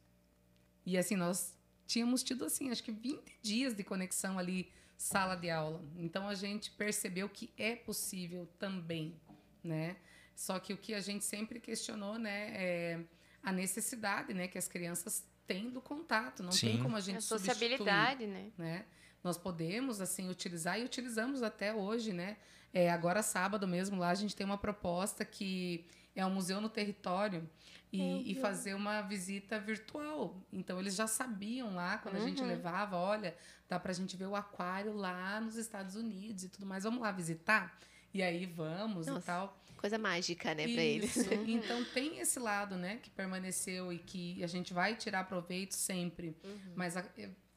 [0.86, 1.58] E assim, nós
[1.88, 5.84] tínhamos tido, assim, acho que 20 dias de conexão ali, sala de aula.
[5.96, 9.20] Então, a gente percebeu que é possível também,
[9.64, 9.98] né?
[10.36, 13.00] Só que o que a gente sempre questionou, né, é
[13.42, 16.68] a necessidade, né, que as crianças tem do contato, não Sim.
[16.68, 18.42] tem como a A gente sociabilidade, né?
[18.42, 18.86] substituir, né?
[19.28, 22.38] Nós podemos, assim, utilizar e utilizamos até hoje, né?
[22.74, 26.70] É, agora, sábado mesmo, lá a gente tem uma proposta que é um museu no
[26.70, 27.48] território
[27.92, 30.42] e, e fazer uma visita virtual.
[30.52, 32.48] Então, eles já sabiam lá, quando a gente Uhum.
[32.48, 33.36] levava, olha,
[33.68, 36.84] dá pra gente ver o aquário lá nos Estados Unidos e tudo mais.
[36.86, 37.78] Vamos lá visitar?
[38.14, 39.26] E aí vamos e Nossa.
[39.26, 39.58] tal.
[39.76, 41.16] Coisa mágica, né, pra eles.
[41.16, 41.34] Isso.
[41.46, 46.36] Então tem esse lado, né, que permaneceu e que a gente vai tirar proveito sempre.
[46.44, 46.74] Uhum.
[46.76, 47.06] Mas a,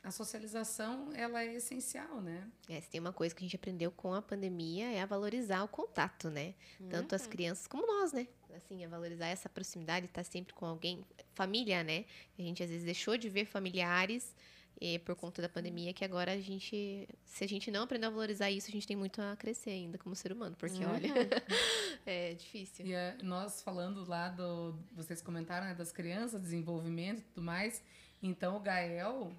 [0.03, 2.48] a socialização, ela é essencial, né?
[2.68, 5.62] É, se tem uma coisa que a gente aprendeu com a pandemia é a valorizar
[5.62, 6.55] o contato, né?
[6.88, 8.26] Tanto as crianças como nós, né?
[8.57, 12.05] Assim, a valorizar essa proximidade, estar sempre com alguém, família, né?
[12.38, 14.34] A gente às vezes deixou de ver familiares
[14.80, 18.11] eh, por conta da pandemia, que agora a gente, se a gente não aprender a
[18.11, 20.92] valorizar isso, a gente tem muito a crescer ainda como ser humano, porque Uhum.
[20.92, 21.09] olha,
[22.07, 22.86] é difícil.
[22.86, 24.74] E eh, nós falando lá do.
[24.94, 27.82] Vocês comentaram né, das crianças, desenvolvimento e tudo mais.
[28.22, 29.32] Então o Gael,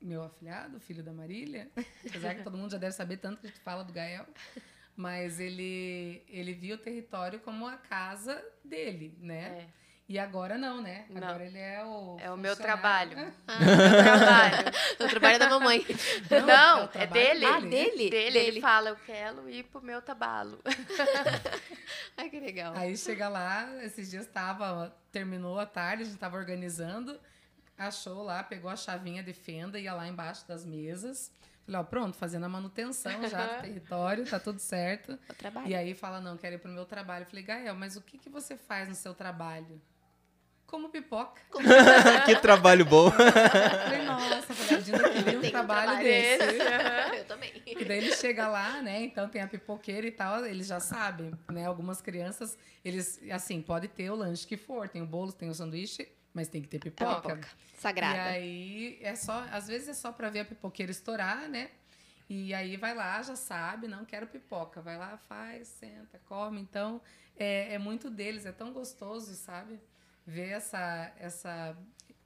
[0.00, 1.68] meu afilhado, filho da Marília,
[2.06, 4.26] apesar que todo mundo já deve saber tanto que a gente fala do Gael.
[4.96, 9.66] Mas ele, ele via o território como a casa dele, né?
[9.76, 9.80] É.
[10.10, 11.06] E agora não, né?
[11.08, 11.22] Não.
[11.22, 12.18] Agora ele é o.
[12.20, 13.32] É o meu trabalho.
[13.46, 14.56] Ah, Meu trabalho.
[14.98, 15.86] o trabalho da mamãe.
[16.44, 17.46] Não, o é trabalho dele.
[17.46, 18.10] Ah, dele?
[18.10, 20.58] Dele, ele fala, eu quero ir pro meu trabalho.
[22.18, 22.74] Ai, que legal.
[22.76, 27.16] Aí chega lá, esses dias tava, terminou a tarde, a gente tava organizando,
[27.80, 31.32] achou lá, pegou a chavinha de fenda, ia lá embaixo das mesas.
[31.64, 35.18] Falei, ó, pronto, fazendo a manutenção já do território, tá tudo certo.
[35.30, 35.68] O trabalho.
[35.68, 37.24] E aí fala, não, quero ir pro meu trabalho.
[37.26, 39.80] Falei, Gael, mas o que, que você faz no seu trabalho?
[40.66, 41.40] Como pipoca.
[42.26, 43.10] que trabalho bom.
[43.10, 47.18] Falei, nossa, falei, a Dina queria um Tem um trabalho, trabalho desse.
[47.18, 47.62] Eu também.
[47.66, 49.02] E daí ele chega lá, né?
[49.02, 51.66] Então tem a pipoqueira e tal, eles já sabem, né?
[51.66, 55.54] Algumas crianças, eles, assim, pode ter o lanche que for, tem o bolo, tem o
[55.54, 57.20] sanduíche, mas tem que ter A pipoca.
[57.36, 57.48] pipoca.
[57.74, 58.16] Sagrada.
[58.16, 61.70] E aí é só, às vezes é só pra ver a pipoqueira estourar, né?
[62.28, 64.80] E aí vai lá, já sabe, não quero pipoca.
[64.80, 66.60] Vai lá, faz, senta, come.
[66.60, 67.00] Então,
[67.36, 69.80] é, é muito deles, é tão gostoso, sabe?
[70.26, 71.76] Ver essa, essa,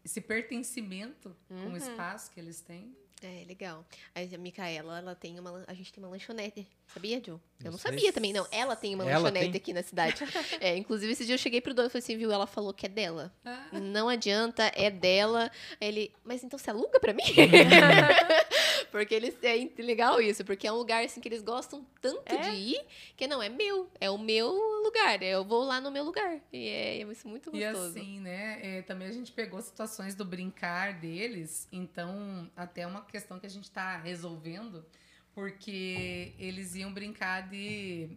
[0.05, 1.77] esse pertencimento com o Uhum.
[1.77, 2.95] espaço que eles têm.
[3.27, 3.87] É, legal.
[4.15, 5.65] A Micaela, ela tem uma.
[5.67, 6.69] A gente tem uma lanchonete.
[6.93, 7.41] Sabia, Ju?
[7.59, 8.47] Eu Não não sabia se- também, não.
[8.51, 9.57] Ela tem uma Ela lanchonete tem?
[9.59, 10.17] aqui na cidade.
[10.61, 12.31] É, inclusive, esse dia eu cheguei pro dono e falei assim, viu?
[12.31, 13.33] Ela falou que é dela.
[13.43, 15.51] Ah, Não adianta, é dela.
[15.81, 17.23] Aí Ele, mas então você aluga pra mim?
[18.95, 22.37] porque eles é legal isso, porque é um lugar assim que eles gostam tanto É?
[22.49, 22.81] de ir,
[23.17, 23.91] que não, é meu.
[24.01, 24.53] É o meu
[24.85, 25.21] lugar.
[25.21, 26.39] Eu vou lá no meu lugar.
[26.53, 27.89] E é, é isso muito E gostoso.
[27.99, 28.61] assim, né?
[28.63, 33.51] é, também a gente pegou situações do brincar deles, então até uma questão que a
[33.51, 34.85] gente tá resolvendo,
[35.35, 38.11] porque eles iam brincar de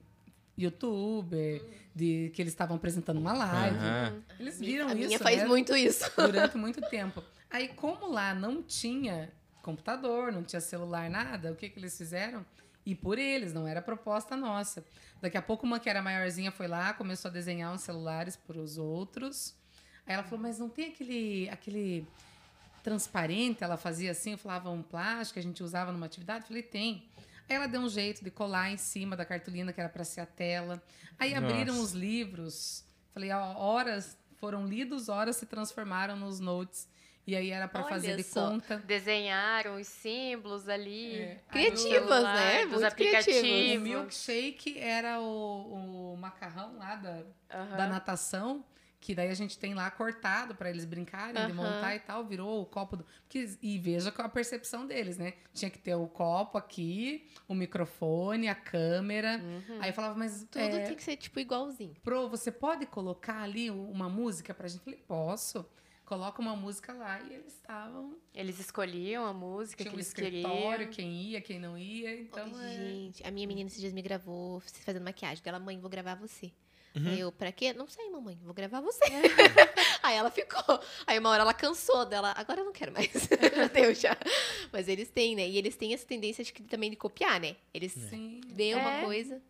[0.56, 1.64] youtuber,
[1.96, 3.78] de que eles estavam apresentando uma live.
[3.78, 4.24] Aham.
[4.40, 6.06] Eles viram a isso minha faz né, muito isso.
[6.16, 7.24] durante muito tempo.
[7.50, 9.32] Aí, como lá não tinha
[9.68, 12.46] computador, não tinha celular, nada, o que, que eles fizeram?
[12.86, 14.86] E por eles, não era proposta nossa.
[15.22, 18.58] Daqui a pouco, uma que era maiorzinha foi lá, começou a desenhar uns celulares para
[18.58, 19.54] os outros.
[20.06, 22.08] Aí ela falou, mas não tem aquele, aquele
[22.82, 23.62] transparente?
[23.62, 26.44] Ela fazia assim, eu falava um plástico a gente usava numa atividade?
[26.44, 27.04] Eu falei, tem.
[27.50, 30.22] Aí ela deu um jeito de colar em cima da cartolina, que era para ser
[30.22, 30.82] a tela.
[31.20, 31.88] Aí abriram Nossa.
[31.88, 32.86] os livros.
[33.14, 36.88] Falei, ó, horas foram lidos, horas se transformaram nos notes.
[37.28, 38.50] E aí era para fazer de só.
[38.50, 38.78] conta.
[38.78, 41.20] Desenharam os símbolos ali.
[41.20, 41.42] É.
[41.52, 42.66] Criativas, celular, né?
[42.68, 43.36] Dos Muito criativas.
[43.36, 43.84] O aplicativos.
[43.84, 47.24] milkshake era o, o macarrão lá da,
[47.76, 48.64] da natação,
[49.02, 51.54] que daí a gente tem lá cortado para eles brincarem, de Aham.
[51.54, 53.06] montar e tal, virou o copo do.
[53.24, 55.34] Porque, e veja com a percepção deles, né?
[55.54, 59.42] Tinha que ter o copo aqui, o microfone, a câmera.
[59.44, 59.80] Uhum.
[59.82, 61.94] Aí eu falava, mas Tudo é, tem que ser, tipo, igualzinho.
[62.04, 64.80] Pro, você pode colocar ali uma música pra gente?
[64.80, 65.66] Eu falei, posso.
[66.08, 68.16] Coloca uma música lá e eles estavam.
[68.34, 70.92] Eles escolhiam a música Tinha que um eles escritório, queriam.
[70.92, 72.18] quem ia, quem não ia.
[72.22, 72.74] Então, é...
[72.76, 75.44] Gente, a minha menina esses dias me gravou fazendo maquiagem.
[75.46, 76.54] Ela, mãe, vou gravar você.
[76.96, 77.10] Uhum.
[77.10, 77.74] Aí eu, pra quê?
[77.74, 79.04] Não sei, mamãe, vou gravar você.
[80.02, 80.80] Aí ela ficou.
[81.06, 82.34] Aí uma hora ela cansou dela.
[82.38, 83.12] Agora eu não quero mais.
[83.12, 84.18] já deu já.
[84.72, 85.48] Mas eles têm, né?
[85.48, 87.58] E eles têm essa tendência de, que- também de copiar, né?
[87.74, 88.40] Eles Sim.
[88.48, 89.04] veem uma É.
[89.04, 89.42] coisa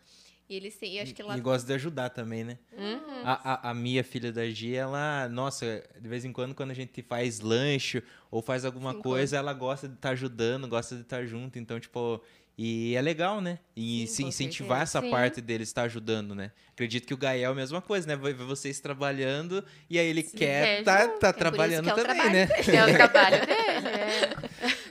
[0.50, 0.96] e eles têm.
[0.98, 1.38] Eu acho que lá.
[1.38, 2.58] E gosta de ajudar também, né?
[2.78, 3.22] Uhum.
[3.24, 6.76] A, a, a Mia, filha da Gia, ela, nossa, de vez em quando, quando a
[6.76, 11.02] gente faz lanche ou faz alguma Sim, coisa, ela gosta de estar ajudando, gosta de
[11.02, 11.60] estar junto.
[11.60, 12.22] Então, tipo,
[12.58, 13.60] e é legal, né?
[13.76, 14.98] E Sim, se incentivar certeza.
[14.98, 15.12] essa Sim.
[15.12, 16.52] parte deles estar ajudando, né?
[16.72, 18.16] Acredito que o Gael é a mesma coisa, né?
[18.16, 21.20] Vai ver vocês trabalhando e aí ele quer quer tá, junto.
[21.20, 22.48] tá É por isso trabalhando que é o também, trabalho né?
[22.76, 23.88] É o trabalho dele.
[23.88, 24.48] É.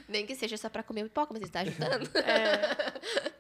[0.08, 2.08] Nem que seja só pra comer pipoca, mas ele tá ajudando.
[2.18, 3.32] É.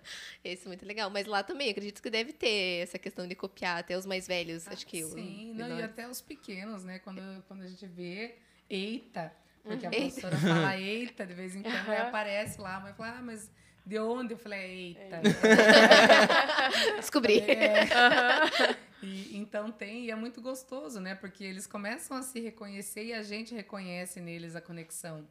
[0.52, 1.10] Isso é muito legal.
[1.10, 4.66] Mas lá também, acredito que deve ter essa questão de copiar até os mais velhos.
[4.68, 6.98] acho que o Sim, não, e até os pequenos, né?
[6.98, 8.36] Quando, quando a gente vê,
[8.68, 9.32] eita,
[9.62, 13.22] Porque a professora fala eita de vez em quando, aí aparece lá, mãe fala, ah,
[13.22, 13.50] mas
[13.84, 14.34] de onde?
[14.34, 15.20] Eu falei, eita.
[16.96, 17.38] Descobri.
[17.40, 17.86] É.
[19.02, 21.14] E, então tem, e é muito gostoso, né?
[21.14, 25.26] Porque eles começam a se reconhecer e a gente reconhece neles a conexão.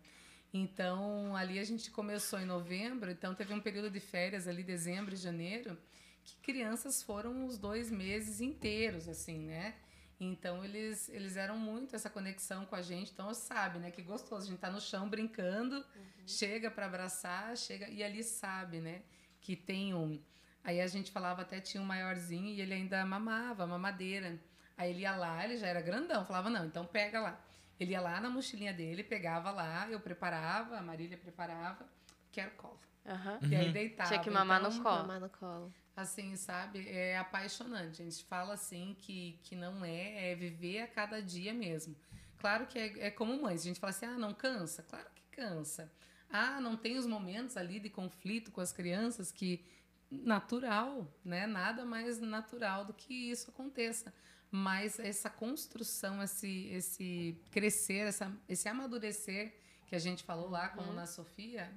[0.58, 5.14] Então, ali a gente começou em novembro, então teve um período de férias ali, dezembro
[5.14, 5.78] e janeiro,
[6.24, 9.76] que crianças foram os dois meses inteiros, assim, né?
[10.18, 13.12] Então, eles, eles eram muito essa conexão com a gente.
[13.12, 13.92] Então, sabe, né?
[13.92, 14.46] Que gostoso.
[14.46, 15.86] A gente tá no chão brincando,
[16.26, 17.90] chega para abraçar, chega...
[17.90, 19.02] E ali sabe, né?
[19.42, 20.22] Que tem um...
[20.64, 24.40] Aí a gente falava até tinha um maiorzinho e ele ainda mamava, mamadeira.
[24.78, 27.46] Aí ele ia lá, ele já era grandão, falava, não, então pega lá.
[27.80, 31.86] Ele ia lá na mochilinha dele, pegava lá, eu preparava, a Marília preparava,
[32.32, 32.80] quero colo.
[33.06, 33.40] Aham.
[33.50, 34.10] E aí deitava.
[34.10, 34.98] Tinha que mamar no Então, colo.
[35.00, 35.74] Mamar no colo.
[35.96, 36.88] Assim, sabe?
[36.90, 38.02] É apaixonante.
[38.02, 41.96] A gente fala assim que, que não é, é viver a cada dia mesmo.
[42.38, 43.62] Claro que é, é como mães.
[43.62, 44.84] A gente fala assim, ah, não cansa?
[44.84, 45.92] Claro que cansa.
[46.30, 49.64] Ah, não tem os momentos ali de conflito com as crianças que
[50.12, 51.48] natural, né?
[51.48, 54.14] Nada mais natural do que isso aconteça.
[54.56, 59.54] Mas essa construção, esse, esse crescer, essa, esse amadurecer
[59.86, 61.70] que a gente falou lá, como na Sofia,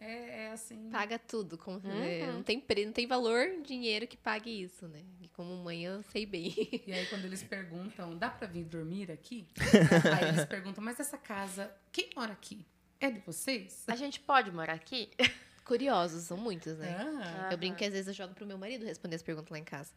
[0.00, 0.88] é, é assim.
[0.90, 1.58] Paga tudo.
[1.58, 2.02] Como, Uhum.
[2.02, 5.02] é, não, tem não tem valor, dinheiro que pague isso, né?
[5.20, 6.54] E como mãe eu sei bem.
[6.86, 9.46] E aí, quando eles perguntam, dá pra vir dormir aqui?
[10.18, 12.64] aí eles perguntam, mas essa casa, quem mora aqui?
[13.00, 13.84] É de vocês?
[13.86, 15.10] A gente pode morar aqui?
[15.68, 16.96] Curiosos, são muitos, né?
[16.98, 19.58] Ah, Eu brinco que às vezes eu jogo pro meu marido responder as perguntas lá
[19.58, 19.92] em casa.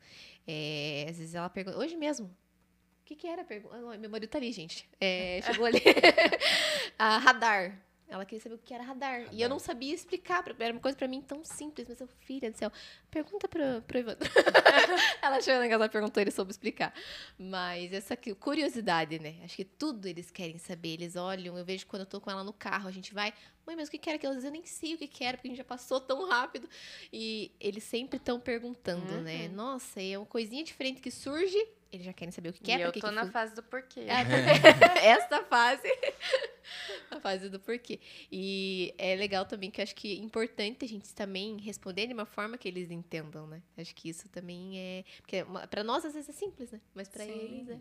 [0.45, 3.77] É, às vezes ela pergunta, hoje mesmo, o que, que era a pergunta?
[3.77, 4.89] Ah, Meu marido tá ali, gente.
[4.99, 5.79] É, chegou ali.
[6.99, 7.81] a radar.
[8.11, 9.23] Ela queria saber o que era radar.
[9.31, 10.43] E eu não sabia explicar.
[10.59, 11.87] Era uma coisa pra mim tão simples.
[11.87, 12.69] Mas eu, filha do céu,
[13.09, 14.29] pergunta pro, pro Evandro.
[15.23, 16.93] ela chegou na casa e perguntou, ele soube explicar.
[17.39, 19.37] Mas essa aqui, curiosidade, né?
[19.45, 20.89] Acho que tudo eles querem saber.
[20.95, 23.33] Eles olham, eu vejo quando eu tô com ela no carro, a gente vai.
[23.71, 24.31] Mãe, mas o que que era aquilo?
[24.31, 26.27] Às vezes eu nem sei o que que era, porque a gente já passou tão
[26.27, 26.67] rápido.
[27.11, 29.47] E eles sempre estão perguntando, né?
[29.47, 29.53] Uhum.
[29.55, 31.57] Nossa, é uma coisinha diferente que surge,
[31.91, 33.53] eles já querem saber o que, que e é, eu tô que na fu- fase
[33.53, 34.01] do porquê.
[34.01, 34.21] É,
[35.07, 35.87] essa fase.
[37.11, 37.99] a fase do porquê.
[38.31, 42.13] E é legal também que eu acho que é importante a gente também responder de
[42.13, 43.61] uma forma que eles entendam, né?
[43.77, 45.03] Acho que isso também é.
[45.17, 46.79] Porque uma- pra nós às vezes é simples, né?
[46.95, 47.31] Mas pra Sim.
[47.31, 47.79] eles é.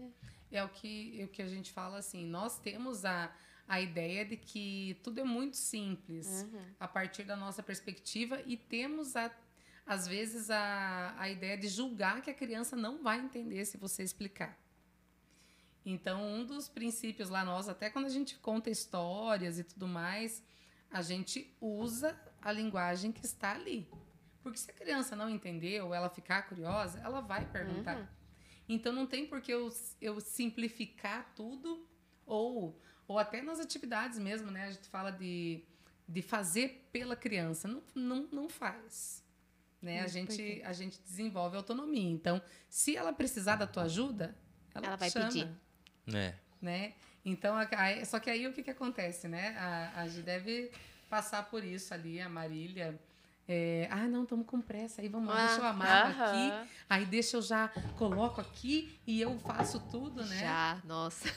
[0.52, 3.32] É o que, é o que a gente fala assim, nós temos a,
[3.70, 6.60] a ideia de que tudo é muito simples Uhum.
[6.80, 9.30] a partir da nossa perspectiva e temos, a,
[9.86, 14.02] às vezes, a, a ideia de julgar que a criança não vai entender se você
[14.02, 14.58] explicar.
[15.86, 20.42] Então, um dos princípios lá nós, até quando a gente conta histórias e tudo mais,
[20.90, 23.88] a gente usa a linguagem que está ali.
[24.42, 27.98] Porque se a criança não entender ou ela ficar curiosa, ela vai perguntar.
[27.98, 28.06] Uhum.
[28.68, 31.86] Então não tem por que eu, eu simplificar tudo
[32.26, 32.80] ou,
[33.10, 34.66] ou até nas atividades mesmo, né?
[34.66, 35.64] A gente fala de,
[36.06, 37.66] de fazer pela criança.
[37.66, 39.24] Não, não, não faz.
[39.82, 40.00] Né?
[40.00, 42.08] A, gente, a gente desenvolve autonomia.
[42.08, 44.36] Então, se ela precisar da tua ajuda,
[44.72, 45.48] ela, Ela vai chama, pedir.
[46.14, 46.34] É.
[46.62, 46.94] Né?
[47.24, 49.56] Então, aí- só que aí o que, que acontece, né?
[49.58, 50.70] A, a gente deve
[51.08, 52.96] passar por isso ali, a Marília.
[53.52, 56.50] É, ah, não, estamos com pressa, aí vamos lá, deixa eu amarrar aqui.
[56.52, 56.68] Aham.
[56.88, 57.66] Aí deixa eu já
[57.98, 60.38] coloco aqui e eu faço tudo, né?
[60.38, 61.28] Já, nossa.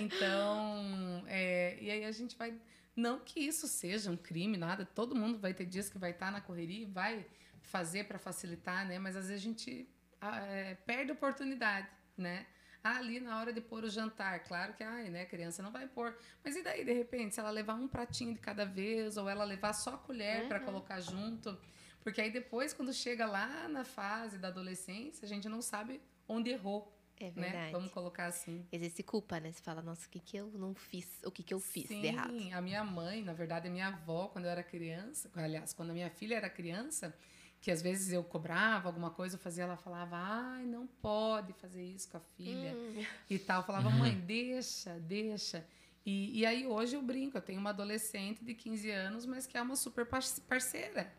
[0.00, 2.58] Então, é, e aí a gente vai.
[2.96, 4.86] Não que isso seja um crime, nada.
[4.86, 7.26] Todo mundo vai ter dias que vai estar na correria e vai
[7.60, 8.98] fazer para facilitar, né?
[8.98, 9.86] Mas às vezes a gente
[10.22, 12.46] ah, é, perde a oportunidade, né?
[12.84, 15.86] Ali na hora de pôr o jantar, claro que ai, né, a criança não vai
[15.86, 16.16] pôr.
[16.44, 19.44] Mas e daí, de repente, se ela levar um pratinho de cada vez, ou ela
[19.44, 20.64] levar só a colher para Uhum.
[20.64, 21.56] colocar junto?
[22.02, 26.50] Porque aí depois, quando chega lá na fase da adolescência, a gente não sabe onde
[26.50, 27.32] errou, É né?
[27.50, 27.72] verdade.
[27.72, 28.66] Vamos colocar assim.
[28.90, 29.52] Se culpa, né?
[29.52, 31.06] Você fala, nossa, o que, que eu não fiz?
[31.24, 32.34] O que, que eu fiz Sim, de errado?
[32.52, 35.94] a minha mãe, na verdade, a minha avó, quando eu era criança, aliás, quando a
[35.94, 37.14] minha filha era criança,
[37.62, 41.82] que às vezes eu cobrava alguma coisa, eu fazia, ela falava, ai, não pode fazer
[41.84, 43.60] isso com a filha Hum, e tal.
[43.60, 45.64] Eu falava, mãe, deixa, deixa.
[46.04, 49.56] E, e aí hoje eu brinco, eu tenho uma adolescente de 15 anos, mas que
[49.56, 51.10] é uma super par- parceira,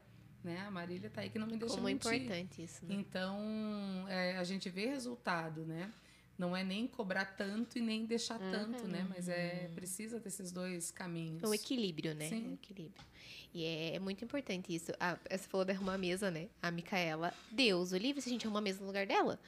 [0.44, 0.60] né?
[0.68, 2.14] A Marília tá aí que não me deixa como é mentir.
[2.16, 2.94] importante isso, né?
[2.96, 5.90] Então, é, a gente vê resultado, né?
[6.38, 9.06] Não é nem cobrar tanto e nem deixar tanto, né?
[9.08, 11.44] Mas é precisa desses dois caminhos.
[11.44, 12.28] É um equilíbrio, né?
[12.28, 12.46] Sim.
[12.46, 13.06] É um equilíbrio.
[13.54, 14.92] E é, é muito importante isso.
[15.00, 16.50] A, você falou de arrumar a mesa, né?
[16.62, 19.40] A Micaela, Deus o livre se a gente arrumar a mesa no lugar dela.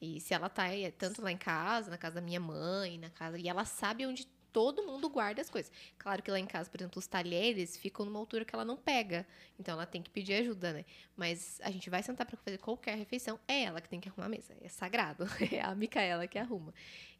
[0.00, 3.10] E se ela tá aí, tanto lá em casa, na casa da minha mãe, na
[3.10, 3.38] casa.
[3.38, 5.70] E ela sabe onde todo mundo guarda as coisas.
[5.98, 8.76] Claro que lá em casa, por exemplo, os talheres ficam numa altura que ela não
[8.76, 9.26] pega.
[9.58, 10.84] Então ela tem que pedir ajuda, né?
[11.16, 14.26] Mas a gente vai sentar para fazer qualquer refeição, é ela que tem que arrumar
[14.26, 14.54] a mesa.
[14.60, 15.26] É sagrado.
[15.52, 16.72] É a Micaela que arruma.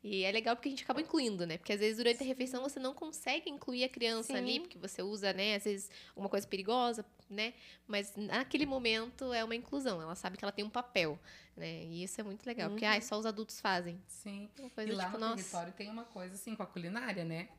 [0.02, 1.58] E é legal porque a gente acaba incluindo, né?
[1.58, 4.38] Porque às vezes durante a refeição você não consegue incluir a criança Sim.
[4.38, 7.52] ali, porque você usa, né, às vezes uma coisa perigosa, né?
[7.86, 11.18] Mas naquele momento é uma inclusão, ela sabe que ela tem um papel,
[11.54, 11.84] né?
[11.84, 12.92] E isso é muito legal, porque Uhum.
[12.92, 14.00] ah, só os adultos fazem.
[14.08, 14.48] Sim.
[14.58, 15.36] Uma coisa E lá tipo, no nossa.
[15.36, 17.50] território tem uma coisa assim com a culinária, né?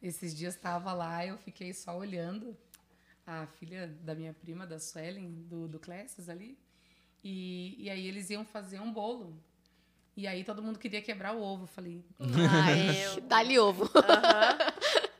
[0.00, 2.56] Esses dias estava lá, eu fiquei só olhando
[3.26, 6.56] a filha da minha prima, da Suelen, do, do Classes ali.
[7.22, 9.42] E, e aí eles iam fazer um bolo.
[10.16, 11.64] E aí todo mundo queria quebrar o ovo.
[11.64, 13.90] Eu falei, Ai, Eu- dá-lhe ovo.
[13.96, 14.58] Aham.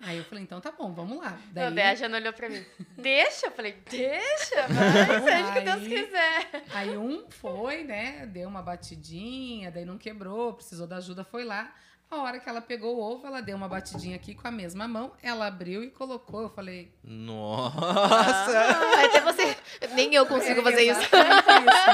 [0.00, 1.38] aí eu falei, então tá bom, vamos lá.
[1.50, 1.80] Daí...
[1.82, 2.64] A Jana olhou pra mim.
[2.96, 3.46] Deixa?
[3.46, 6.64] Eu falei, deixa, vai, seja o que Deus quiser.
[6.72, 8.24] aí um foi, né?
[8.26, 11.74] Deu uma batidinha, daí não quebrou, precisou da ajuda, foi lá.
[12.14, 14.86] A hora que ela pegou o ovo, ela deu uma batidinha aqui com a mesma
[14.88, 16.42] mão, ela abriu e colocou.
[16.42, 18.60] Eu falei, Nossa!
[19.04, 19.56] Até você.
[19.94, 21.00] Nem eu consigo É, fazer isso.
[21.00, 21.10] isso,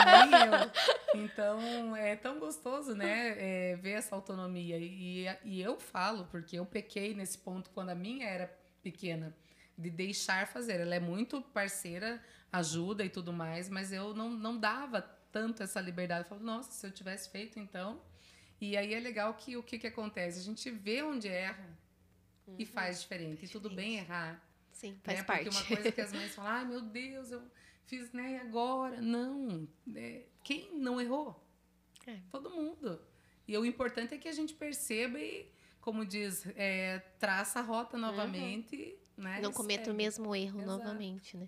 [0.07, 1.25] nem eu.
[1.25, 4.77] Então, é tão gostoso, né, é, ver essa autonomia.
[4.79, 8.53] E, e eu falo, porque eu pequei nesse ponto quando a minha era
[8.83, 9.35] pequena,
[9.77, 10.81] de deixar fazer.
[10.81, 15.01] Ela é muito parceira, ajuda e tudo mais, mas eu não, não dava
[15.33, 16.25] tanto essa liberdade.
[16.25, 18.01] Eu falo, nossa, se eu tivesse feito, então...
[18.61, 20.39] E aí é legal que o que, que acontece?
[20.39, 21.79] A gente vê onde erra
[22.59, 23.45] e faz diferente.
[23.45, 24.45] E tudo bem errar.
[24.73, 25.25] Sim, faz né?
[25.25, 25.45] parte.
[25.45, 27.43] Porque uma coisa que as mães falam, ai meu Deus, eu
[27.87, 29.01] fiz né, agora.
[29.01, 29.67] Não.
[29.95, 31.43] é, quem não errou?
[32.07, 32.19] É.
[32.31, 33.01] Todo mundo.
[33.47, 35.51] E o importante é que a gente perceba e,
[35.81, 38.97] como diz, é, traça a rota novamente.
[39.17, 39.97] Né, não cometa o segue.
[39.97, 40.79] mesmo erro Exato.
[40.79, 41.47] novamente, né?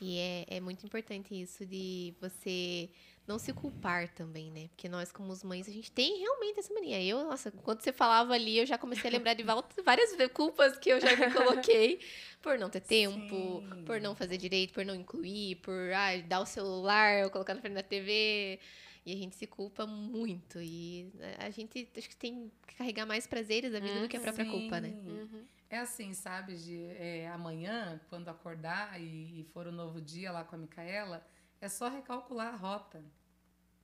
[0.00, 2.90] E é, é muito importante isso de você
[3.26, 4.68] não se culpar também, né?
[4.68, 7.02] Porque nós, como as mães, a gente tem realmente essa mania.
[7.02, 10.90] Eu, nossa, quando você falava ali, eu já comecei a lembrar de várias culpas que
[10.90, 12.00] eu já me coloquei
[12.42, 13.84] por não ter tempo, Sim.
[13.84, 17.60] por não fazer direito, por não incluir, por ah, dar o celular ou colocar na
[17.60, 18.60] frente da TV.
[19.06, 20.60] E a gente se culpa muito.
[20.60, 24.20] E a gente acho que tem que carregar mais prazeres da vida do que a
[24.20, 24.88] própria culpa, né?
[24.88, 25.08] Sim.
[25.08, 25.44] Uhum.
[25.70, 30.44] É assim, sabe, de é, amanhã, quando acordar e, e for o novo dia lá
[30.44, 31.26] com a Micaela,
[31.64, 33.02] é só recalcular a rota.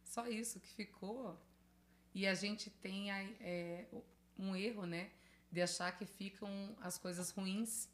[0.05, 1.41] Só isso que ficou.
[2.15, 3.87] E a gente tem é,
[4.39, 5.11] um erro, né?
[5.51, 7.89] De achar que ficam as coisas ruins.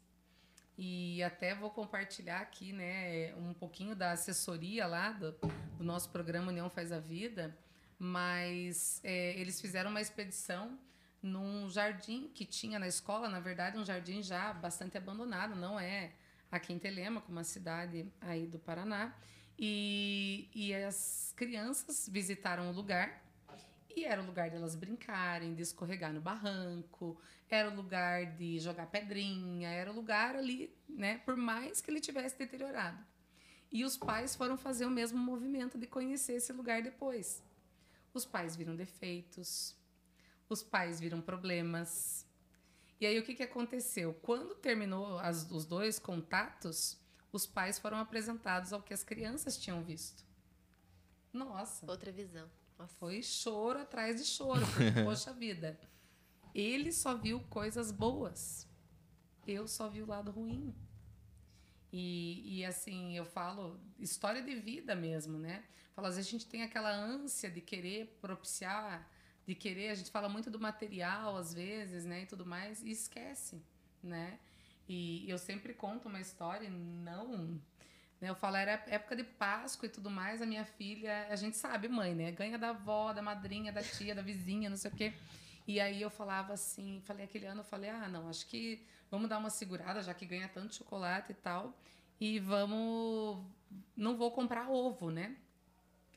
[0.77, 5.31] E até vou compartilhar aqui, né, um pouquinho da assessoria lá do,
[5.75, 7.57] do nosso programa União Faz a Vida,
[7.97, 10.77] mas é, eles fizeram uma expedição
[11.19, 16.13] num jardim que tinha na escola, na verdade, um jardim já bastante abandonado, não é
[16.51, 19.15] aqui em Telemaco, uma cidade aí do Paraná.
[19.57, 23.23] E, e as crianças visitaram o lugar
[23.95, 28.85] e era o lugar delas brincarem, de escorregar no barranco, era o lugar de jogar
[28.87, 33.03] pedrinha, era o lugar ali, né, por mais que ele tivesse deteriorado.
[33.71, 37.43] E os pais foram fazer o mesmo movimento de conhecer esse lugar depois.
[38.13, 39.75] Os pais viram defeitos,
[40.47, 42.25] os pais viram problemas.
[43.01, 44.13] E aí o que, que aconteceu?
[44.21, 46.97] Quando terminou as- os dois contatos,
[47.31, 50.25] os pais foram apresentados ao que as crianças tinham visto.
[51.33, 52.49] Nossa, Outra visão.
[52.77, 52.93] Nossa.
[52.95, 55.79] foi choro atrás de choro, porque, poxa vida,
[56.53, 58.67] ele só viu coisas boas.
[59.45, 60.75] Eu só vi o lado ruim.
[61.91, 65.63] E, e assim, eu falo, história de vida mesmo, né?
[65.95, 69.09] Falo, às vezes a gente tem aquela ânsia de querer propiciar,
[69.45, 72.91] de querer, a gente fala muito do material, às vezes, né, e tudo mais, e
[72.91, 73.63] esquece,
[74.03, 74.39] né?
[74.87, 77.59] E eu sempre conto uma história, não
[78.19, 81.55] né, eu falo, era época de Páscoa e tudo mais, a minha filha, a gente
[81.55, 82.31] sabe, mãe, né?
[82.31, 85.13] Ganha da avó, da madrinha, da tia, da vizinha, não sei o quê.
[85.67, 88.81] E aí eu falava assim, falei aquele ano, eu falei, ah, não, acho que
[89.11, 91.77] vamos dar uma segurada, já que ganha tanto chocolate e tal,
[92.19, 93.45] e vamos.
[93.95, 95.35] Não vou comprar ovo, né?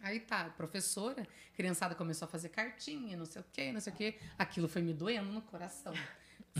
[0.00, 3.96] Aí tá, professora, criançada começou a fazer cartinha, não sei o quê, não sei o
[3.96, 4.18] quê.
[4.38, 5.92] Aquilo foi me doendo no coração.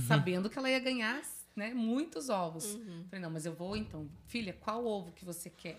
[0.07, 1.17] Sabendo que ela ia ganhar
[1.57, 2.74] né, muitos ovos.
[2.74, 3.05] Uhum.
[3.09, 4.09] Falei, não, mas eu vou então.
[4.26, 5.78] Filha, qual ovo que você quer?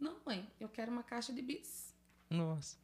[0.00, 1.94] Não, mãe, eu quero uma caixa de bis.
[2.28, 2.76] Nossa.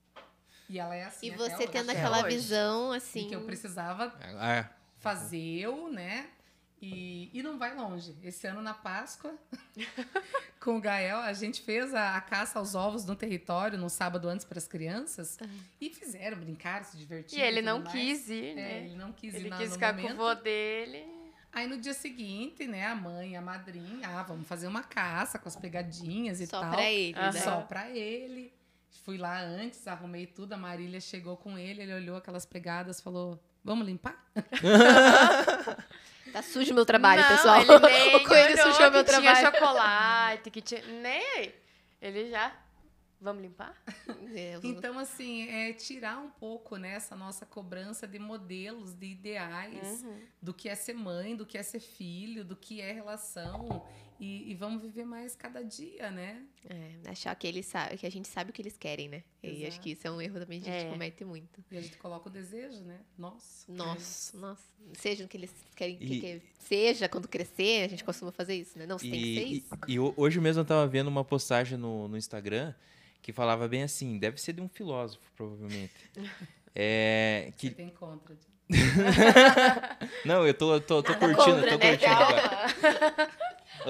[0.68, 1.26] E ela é assim.
[1.26, 1.68] E você hoje.
[1.68, 2.36] tendo aquela hoje.
[2.36, 3.28] visão, E assim.
[3.28, 4.68] que eu precisava Ah,
[4.98, 6.28] fazer, né?
[6.80, 8.14] E, e não vai longe.
[8.22, 9.34] Esse ano na Páscoa,
[10.60, 14.28] com o Gael, a gente fez a, a caça aos ovos no território no sábado
[14.28, 15.38] antes para as crianças.
[15.80, 17.42] E fizeram, brincaram, se E divertiram.
[17.44, 17.92] ele tudo não mais.
[17.92, 18.84] quis ir, É, né?
[18.84, 20.16] ele não quis ir Ele quis no ficar com o momento.
[20.18, 21.04] vô dele.
[21.52, 25.48] Aí no dia seguinte, né, a mãe, a madrinha, ah, vamos fazer uma caça com
[25.48, 26.70] as pegadinhas e Só tal.
[26.72, 27.32] pra ele, né?
[27.32, 28.52] Só pra ele.
[29.04, 33.42] Fui lá antes, arrumei tudo, a Marília chegou com ele, ele olhou aquelas pegadas, falou:
[33.64, 34.22] "Vamos limpar?"
[36.32, 37.60] Tá sujo meu trabalho, não, pessoal.
[37.62, 39.38] Ele nem o coelho sujou meu que trabalho.
[39.38, 40.82] tinha chocolate, que tinha...
[40.86, 41.54] Nem aí.
[42.02, 42.52] Ele já...
[43.20, 43.74] Vamos limpar?
[44.34, 50.02] É, Então, assim, é tirar um pouco né, essa nossa cobrança de modelos, de ideais,
[50.02, 50.20] Uhum.
[50.42, 53.84] do que é ser mãe, do que é ser filho, do que é relação.
[54.20, 56.44] E, e vamos viver mais cada dia, né?
[56.68, 59.22] é, achar que eles sabem, que a gente sabe o que eles querem, né?
[59.42, 59.80] E acho Exato.
[59.80, 60.90] que isso é um erro também que a gente É.
[60.90, 61.64] comete muito.
[61.70, 62.98] E a gente coloca o desejo, né?
[63.16, 63.72] Nossa.
[63.72, 64.62] Nossa, nossa.
[64.94, 68.54] Seja o que eles querem que, E- que seja quando crescer, a gente costuma fazer
[68.56, 68.86] isso, né?
[68.86, 69.68] Não, você tem que ser E, isso.
[69.86, 72.74] e- e ho- hoje mesmo eu tava vendo uma postagem no, no Instagram
[73.28, 75.92] que falava bem assim, deve ser de um filósofo, provavelmente.
[76.80, 78.36] É, Você que, tem contra.
[78.36, 78.46] de-
[80.24, 81.90] não, eu tô, tô, tô curtindo, contra, tô né?
[81.90, 83.32] curtindo agora.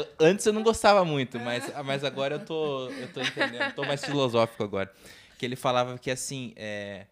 [0.18, 4.02] Antes eu não gostava muito, mas, mas agora eu tô, eu tô entendendo, tô mais
[4.02, 4.90] filosófico agora.
[5.36, 7.06] Que ele falava que assim, é,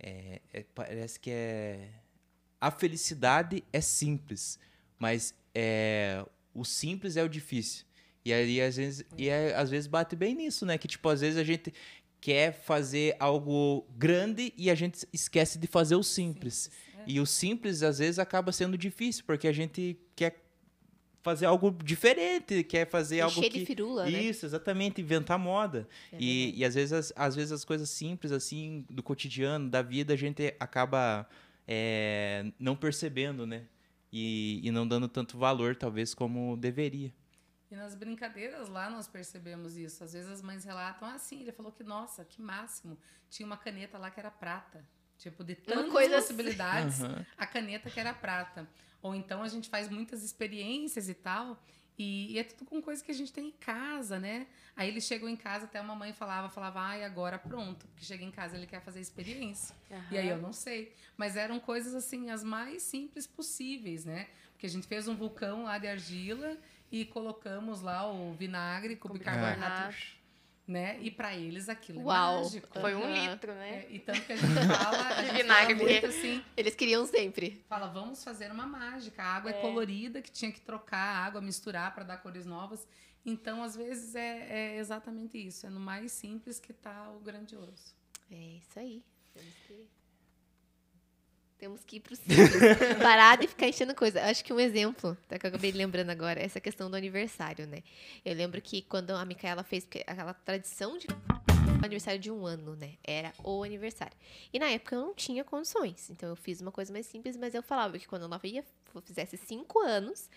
[0.00, 1.88] é- é- parece que é.
[2.60, 4.58] A felicidade é simples,
[4.98, 7.85] mas é, o simples é o difícil.
[8.26, 10.76] E aí, às vezes, e aí, às vezes bate bem nisso, né?
[10.76, 11.72] Que, tipo, às vezes a gente
[12.20, 16.68] quer fazer algo grande e a gente esquece de fazer o simples.
[16.98, 17.04] É.
[17.06, 20.44] E o simples, às vezes, acaba sendo difícil, porque a gente quer
[21.22, 23.48] fazer algo diferente, quer fazer algo que...
[23.48, 24.20] de firula, né?
[24.20, 25.88] Isso, exatamente, inventar moda.
[26.10, 29.82] É e, e às vezes, as, às vezes as coisas simples, assim, do cotidiano, da
[29.82, 31.28] vida, a gente acaba
[31.64, 33.66] é, não percebendo, né?
[34.12, 37.12] E, e não dando tanto valor, talvez, como deveria.
[37.70, 40.04] E nas brincadeiras lá nós percebemos isso.
[40.04, 42.96] Às vezes as mães relatam, ah, sim, ele falou que, nossa, que máximo.
[43.28, 44.84] Tinha uma caneta lá que era prata.
[45.18, 46.34] Tipo, de tantas coisa assim.
[46.34, 47.26] possibilidades, Aham.
[47.36, 48.68] a caneta que era prata.
[49.02, 51.60] Ou então a gente faz muitas experiências e tal.
[51.98, 54.46] E, e é tudo com coisa que a gente tem em casa, né?
[54.76, 57.86] Aí eles chegam em casa, até uma mãe falava, falava, ai, agora pronto.
[57.86, 59.74] Porque chega em casa, ele quer fazer experiência.
[60.10, 60.92] E aí eu não sei.
[61.16, 64.28] Mas eram coisas assim, as mais simples possíveis, né?
[64.52, 66.58] Porque a gente fez um vulcão lá de argila
[66.90, 69.96] e colocamos lá o vinagre com Com bicarbonato, bicarbonato.
[70.66, 70.98] né?
[71.00, 72.38] E pra eles aquilo Uau.
[72.38, 72.80] é mágico.
[72.80, 73.30] Foi um Aham.
[73.30, 73.70] litro, né?
[73.70, 75.74] É, e tanto que a gente fala, a De gente vinagre.
[75.76, 77.64] fala muito assim, Eles queriam sempre.
[77.68, 79.22] fala, vamos fazer uma mágica.
[79.22, 79.60] A água é, É.
[79.60, 82.86] colorida, que tinha que trocar a água, misturar para dar cores novas.
[83.24, 85.66] Então, às vezes, é, é exatamente isso.
[85.66, 87.92] É no mais simples que tá o grandioso.
[88.30, 89.02] É isso aí.
[89.34, 89.88] Temos que,
[91.58, 92.50] Temos que ir pro simples.
[93.02, 94.22] Parar de ficar enchendo coisa.
[94.22, 97.66] Acho que um exemplo, até que eu acabei lembrando agora, é essa questão do aniversário,
[97.66, 97.82] né?
[98.24, 101.06] Eu lembro que quando a Micaela fez aquela tradição de
[101.82, 102.94] aniversário de um ano, né?
[103.02, 104.16] Era o aniversário.
[104.52, 106.10] E na época eu não tinha condições.
[106.10, 108.64] Então eu fiz uma coisa mais simples, mas eu falava que quando ela ia,
[109.04, 110.28] fizesse cinco anos,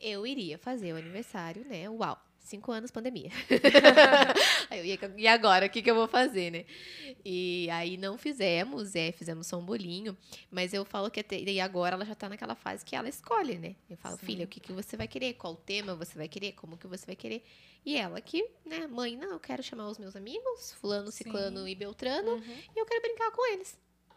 [0.00, 1.88] eu iria fazer o aniversário, né?
[1.88, 2.20] Uau!
[2.46, 3.30] Cinco anos, pandemia.
[4.70, 6.64] aí eu e agora, o que, que eu vou fazer, né?
[7.24, 10.16] E aí não fizemos, é, fizemos só um bolinho.
[10.48, 13.58] Mas eu falo que até, e agora ela já tá naquela fase que ela escolhe,
[13.58, 13.74] né?
[13.90, 14.26] Eu falo, Sim.
[14.26, 15.34] filha, o que, que você vai querer?
[15.34, 16.52] Qual tema você vai querer?
[16.52, 17.44] Como que você vai querer?
[17.84, 21.24] E ela que, né, mãe, não, eu quero chamar os meus amigos, fulano, Sim.
[21.24, 22.58] ciclano e beltrano, Uhum.
[22.76, 23.76] e eu quero brincar com eles.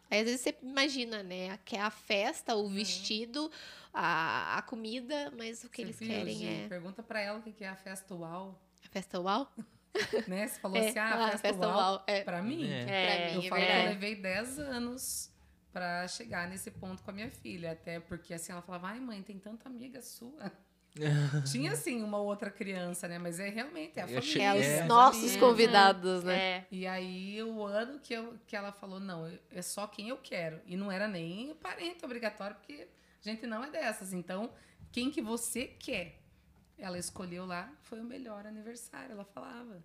[0.09, 3.51] Aí às vezes você imagina, né, que é a festa, o vestido,
[3.93, 6.47] a, a comida, mas o que Você eles viu, querem Gi?
[6.47, 8.59] é Pergunta pra ela o que é a festa UAU.
[8.85, 9.51] a festa uau.
[10.27, 10.47] Né?
[10.47, 11.75] Você falou É, assim, ah, a festa, UAU.
[11.77, 12.03] uau.
[12.07, 13.31] É, Pra mim, É.
[13.31, 15.31] É, eu mim é falo que eu levei 10 anos
[15.73, 17.71] pra chegar nesse ponto com a minha filha.
[17.71, 20.51] Até porque assim, ela falava, ai mãe, tem tanta amiga sua.
[21.51, 23.17] Tinha assim uma outra criança, né?
[23.19, 24.43] Mas é realmente é a Eu família.
[24.43, 25.39] é os É, nossos amigos.
[25.39, 26.37] convidados, né?
[26.37, 26.67] É.
[26.71, 30.59] E aí, o ano que, eu, que ela falou, não, é só quem eu quero.
[30.65, 32.87] E não era nem parente obrigatório, porque
[33.25, 34.13] a gente não é dessas.
[34.13, 34.51] Então,
[34.91, 36.19] quem que você quer?
[36.77, 39.83] Ela escolheu lá, foi o melhor aniversário, ela falava.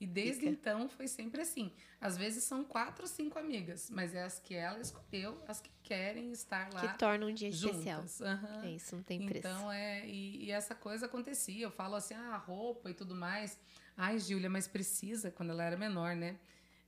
[0.00, 0.52] E desde Fica.
[0.52, 1.72] então foi sempre assim.
[2.00, 5.70] Às vezes são quatro ou cinco amigas, mas é as que ela escolheu, as que
[5.82, 7.96] querem estar lá Que torna um dia especial.
[8.02, 8.20] juntas.
[8.20, 8.64] Aham.
[8.64, 9.48] É isso, não tem preço.
[9.48, 11.64] Então, é, e, e essa coisa acontecia.
[11.66, 13.58] Eu falo assim, ah, roupa e tudo mais.
[13.96, 16.38] Ai, Júlia, mas precisa, quando ela era menor, né?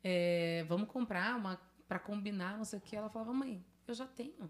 [0.05, 2.95] É, vamos comprar uma para combinar, não sei o que.
[2.95, 4.49] Ela falava, mãe, eu já tenho.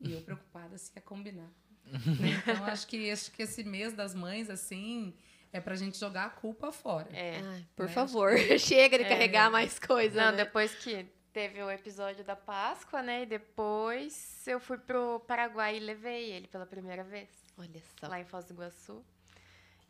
[0.00, 1.50] E eu preocupada se ia combinar.
[1.86, 5.14] então, acho que, acho que esse mês das mães, assim,
[5.54, 7.08] é pra gente jogar a culpa fora.
[7.16, 7.38] É.
[7.40, 7.92] Ai, por né?
[7.92, 9.08] favor, chega de É.
[9.08, 10.20] carregar mais coisa.
[10.20, 10.38] Não, né?
[10.38, 13.22] depois que teve o episódio da Páscoa, né?
[13.22, 17.28] E depois eu fui pro Paraguai e levei ele pela primeira vez.
[17.56, 18.08] Olha só.
[18.08, 19.04] lá em Foz do Iguaçu.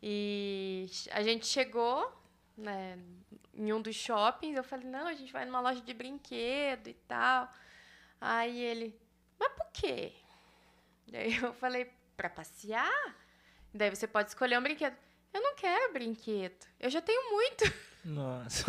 [0.03, 2.13] E a gente chegou
[2.55, 2.99] né,
[3.51, 4.55] em um dos shoppings.
[4.55, 7.49] Eu falei, não, a gente vai numa loja de brinquedo e tal.
[8.21, 8.95] Aí ele,
[9.39, 10.13] mas por quê?
[11.07, 13.15] Daí eu falei, pra passear?
[13.73, 14.95] Daí você pode escolher um brinquedo.
[15.35, 16.65] Eu não quero brinquedo.
[16.79, 17.65] Eu já tenho muito.
[18.05, 18.65] Nossa.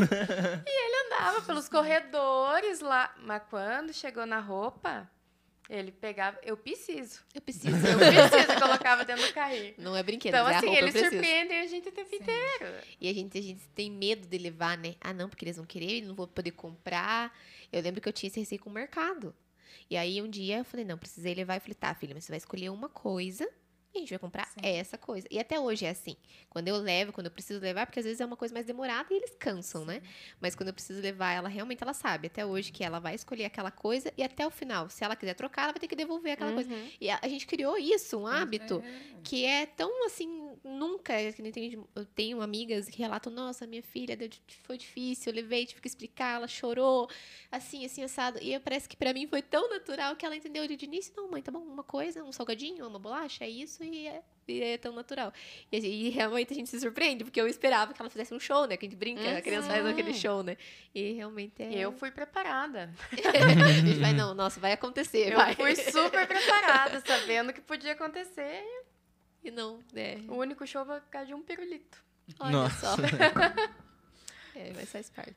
[1.07, 3.15] Andava pelos corredores lá.
[3.19, 5.09] Mas quando chegou na roupa,
[5.71, 7.21] Ele pegava, eu preciso.
[7.33, 7.77] Eu preciso.
[7.77, 9.75] Eu preciso, e colocava dentro do carrinho.
[9.79, 12.11] Não é brinquedo, Então, é a assim, roupa, eu eles surpreendem a gente o tempo
[12.11, 12.17] Sim.
[12.17, 12.75] inteiro.
[13.01, 14.97] E a gente, a gente tem medo de levar, né?
[15.01, 17.33] Ah, não, porque eles vão querer, não vou poder comprar.
[17.73, 19.33] Eu lembro que eu tinha esse receio com o mercado.
[19.89, 21.55] E aí um dia eu falei, não, precisei levar.
[21.55, 23.49] Eu falei, tá, filha, mas você vai escolher uma coisa e
[23.97, 24.61] a gente vai comprar Sim.
[24.63, 25.27] essa coisa.
[25.31, 26.17] E até hoje é assim.
[26.49, 29.07] Quando eu levo, quando eu preciso levar, porque às vezes é uma coisa mais demorada
[29.13, 30.01] e eles cansam, né?
[30.41, 33.45] Mas quando eu preciso levar, ela realmente ela sabe até hoje que ela vai escolher
[33.45, 36.33] aquela coisa e até o final, se ela quiser trocar, ela vai ter que devolver
[36.33, 36.73] aquela coisa.
[36.73, 36.91] Uhum.
[37.01, 39.21] E a, a gente criou isso, um hábito É.
[39.23, 41.15] que é tão assim, nunca.
[41.53, 44.17] Tem, eu tenho amigas que relatam: nossa, minha filha
[44.65, 47.09] foi difícil, eu levei, tive que explicar, ela chorou,
[47.51, 48.39] assim, assim, assado.
[48.43, 51.41] E parece que pra mim foi tão natural que ela entendeu de início: não, mãe,
[51.43, 54.23] tá bom, uma coisa, um salgadinho, uma bolacha, é isso e é.
[54.49, 55.33] E é tão natural.
[55.73, 58.33] E, a gente- e realmente a gente se surpreende, porque eu esperava que ela fizesse
[58.33, 58.77] um show, né?
[58.77, 59.91] Que a gente brinca, a criança faz Uhum.
[59.91, 60.57] aquele show, né?
[60.95, 61.73] E realmente é.
[61.81, 62.95] Eu fui preparada.
[63.69, 65.53] a gente vai, não, nossa, vai acontecer, Eu vai.
[65.57, 68.63] fui super preparada, sabendo que podia acontecer.
[69.47, 70.19] E não, é.
[70.27, 72.03] O único show vai ficar de um pirulito.
[72.41, 72.97] Olha Nossa.
[72.97, 72.97] só.
[74.59, 75.37] é, mas faz parte.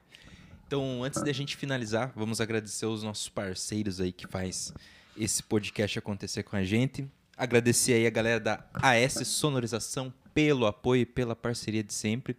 [0.65, 4.73] Então, antes de a gente finalizar, vamos agradecer os nossos parceiros aí que faz
[5.15, 7.07] esse podcast acontecer com a gente.
[7.37, 12.35] Agradecer aí a galera da AS Sonorização pelo apoio e pela parceria de sempre.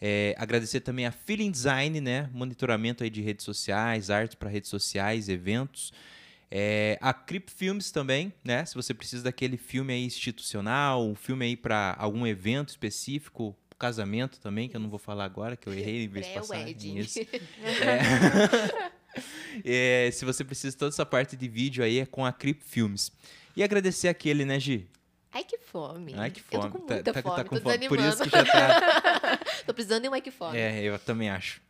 [0.00, 2.30] É, agradecer também a Feeling Design, né?
[2.32, 5.92] Monitoramento aí de redes sociais, arte para redes sociais, eventos.
[6.50, 8.64] É, a Crip Filmes também, né?
[8.64, 14.40] Se você precisa daquele filme aí institucional, um filme aí para algum evento específico, casamento
[14.40, 16.54] também, que eu não vou falar agora, que eu errei em vez de passar.
[16.56, 16.98] Pré-wedding.
[16.98, 17.18] Isso.
[17.62, 18.88] É.
[19.64, 22.62] É, se você precisa de toda essa parte de vídeo aí, é com a Crip
[22.62, 23.10] Filmes.
[23.56, 24.86] E agradecer aquele, né, Gi?
[25.32, 26.14] Ai, que fome.
[26.16, 26.72] Ai, que Eu fome.
[26.72, 27.88] tô com Tá- muita tá- tá fome, com tô fome.
[27.88, 29.38] Por isso que já tá.
[29.66, 30.56] tô precisando de um ai que fome.
[30.56, 31.60] É, eu também acho.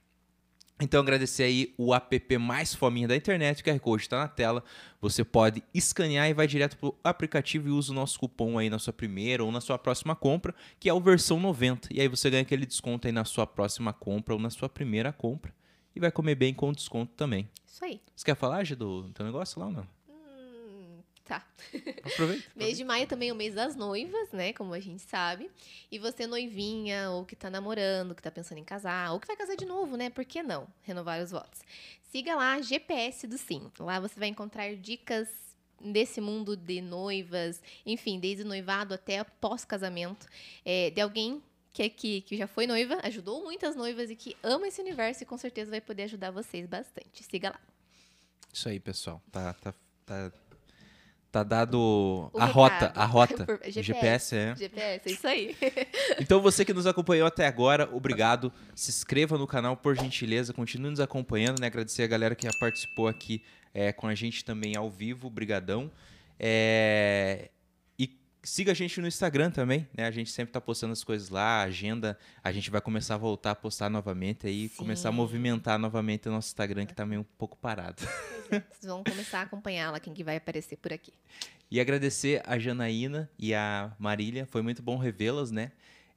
[0.80, 4.62] Então, agradecer aí o app mais fominha da internet, o QR Code está na tela.
[5.00, 8.78] Você pode escanear e vai direto pro aplicativo e usa o nosso cupom aí na
[8.78, 11.88] sua primeira ou na sua próxima compra, que é o versão 90.
[11.92, 15.12] E aí você ganha aquele desconto aí na sua próxima compra ou na sua primeira
[15.12, 15.52] compra.
[15.96, 17.48] E vai comer bem com desconto também.
[17.66, 18.00] Isso aí.
[18.14, 19.97] Você quer falar, Gi, do do teu negócio lá ou não?
[21.28, 21.46] Tá.
[22.10, 22.50] Aproveita.
[22.56, 24.54] Mês de maio também é o mês das noivas, né?
[24.54, 25.50] Como a gente sabe.
[25.92, 29.36] E você noivinha, ou que tá namorando, que tá pensando em casar, ou que vai
[29.36, 30.08] casar de novo, né?
[30.08, 30.66] Por que não?
[30.82, 31.60] Renovar os votos.
[32.10, 33.70] Siga lá, GPS do Sim.
[33.78, 35.28] Lá você vai encontrar dicas
[35.78, 40.26] desse mundo de noivas, enfim, desde noivado até pós-casamento,
[40.64, 44.34] é, de alguém que, é que, que já foi noiva, ajudou muitas noivas e que
[44.42, 47.22] ama esse universo e com certeza vai poder ajudar vocês bastante.
[47.22, 47.60] Siga lá.
[48.52, 49.22] Isso aí, pessoal.
[49.30, 49.74] Tá, tá,
[50.04, 50.32] tá,
[51.30, 53.44] tá dado O a rota, a rota.
[53.46, 53.82] Por- GPS.
[53.82, 54.56] GPS, é.
[54.56, 55.56] GPS, é isso aí.
[56.20, 58.52] Então você que nos acompanhou até agora, obrigado.
[58.74, 60.52] Se inscreva no canal, por gentileza.
[60.52, 61.66] Continue nos acompanhando, né?
[61.68, 65.30] Agradecer a galera que já participou aqui é, com a gente também ao vivo.
[65.30, 65.90] Brigadão.
[66.40, 67.50] É,
[68.42, 70.06] siga a gente no Instagram também, né?
[70.06, 72.18] A gente sempre tá postando as coisas lá, a agenda.
[72.42, 74.76] A gente vai começar a voltar a postar novamente aí, Sim.
[74.76, 78.02] começar a movimentar novamente o nosso Instagram, que tá meio um pouco parado.
[78.50, 81.12] Vocês vão começar a acompanhar lá quem que vai aparecer por aqui.
[81.70, 84.46] E agradecer a Janaína e a Marília.
[84.50, 85.70] Foi muito bom revê-las, né?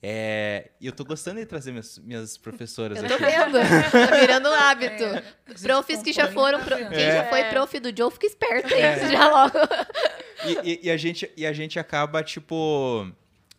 [0.03, 3.13] É, E eu tô gostando de trazer minhas, minhas professoras Eu aqui.
[3.17, 3.59] tô vendo.
[3.91, 5.03] Tá virando um hábito.
[5.03, 5.23] É,
[5.61, 6.59] Profs que já foram.
[6.63, 6.75] pro-?
[6.75, 7.49] Quem já foi É.
[7.51, 8.81] prof do Joe, fica esperto, hein?
[8.81, 9.11] É.
[9.11, 9.53] Já logo.
[10.45, 13.07] E, e- e a gente, e a gente acaba, tipo.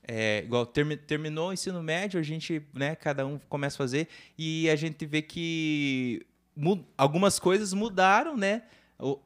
[0.06, 4.08] é, igual termi- terminou o ensino médio, a gente, né, cada um começa a fazer,
[4.36, 6.20] e a gente vê que
[6.56, 8.62] mu- algumas coisas mudaram, né?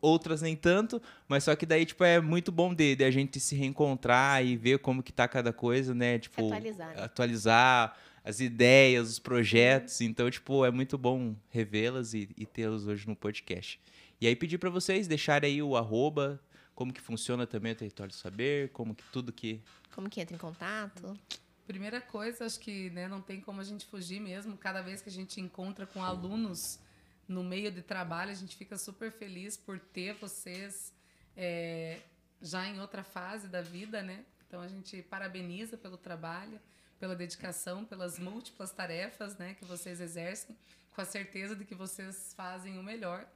[0.00, 3.38] Outras nem tanto, mas só que daí, tipo, é muito bom de, de a gente
[3.40, 6.18] se reencontrar e ver como que tá cada coisa, né?
[6.18, 7.02] Tipo, Atualizar, né?
[7.02, 10.00] atualizar as ideias, os projetos.
[10.00, 13.78] Então, tipo, é muito bom revê-las e, e tê-las hoje no podcast.
[14.18, 16.40] E aí pedir para vocês deixarem aí o arroba,
[16.76, 19.62] como que funciona também o Território do Saber, como que tudo que...
[19.94, 21.18] Como que entra em contato?
[21.66, 24.58] Primeira coisa, acho que né, não tem como a gente fugir mesmo.
[24.58, 26.78] Cada vez que a gente encontra com alunos
[27.26, 30.92] no meio de trabalho, a gente fica super feliz por ter vocês
[31.34, 31.98] é,
[32.42, 34.26] já em outra fase da vida, né?
[34.46, 36.60] Então a gente parabeniza pelo trabalho,
[37.00, 40.54] pela dedicação, pelas múltiplas tarefas, né, que vocês exercem,
[40.94, 43.26] com a certeza de que vocês fazem o melhor.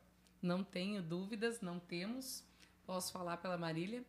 [0.42, 2.44] Não tenho dúvidas, não temos.
[2.90, 4.04] Posso falar pela Marília.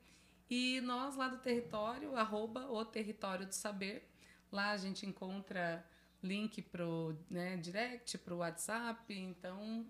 [0.49, 4.09] E nós lá do território, arroba o território do saber.
[4.51, 5.85] Lá a gente encontra
[6.23, 9.13] link pro né, direct, pro WhatsApp.
[9.13, 9.85] Então,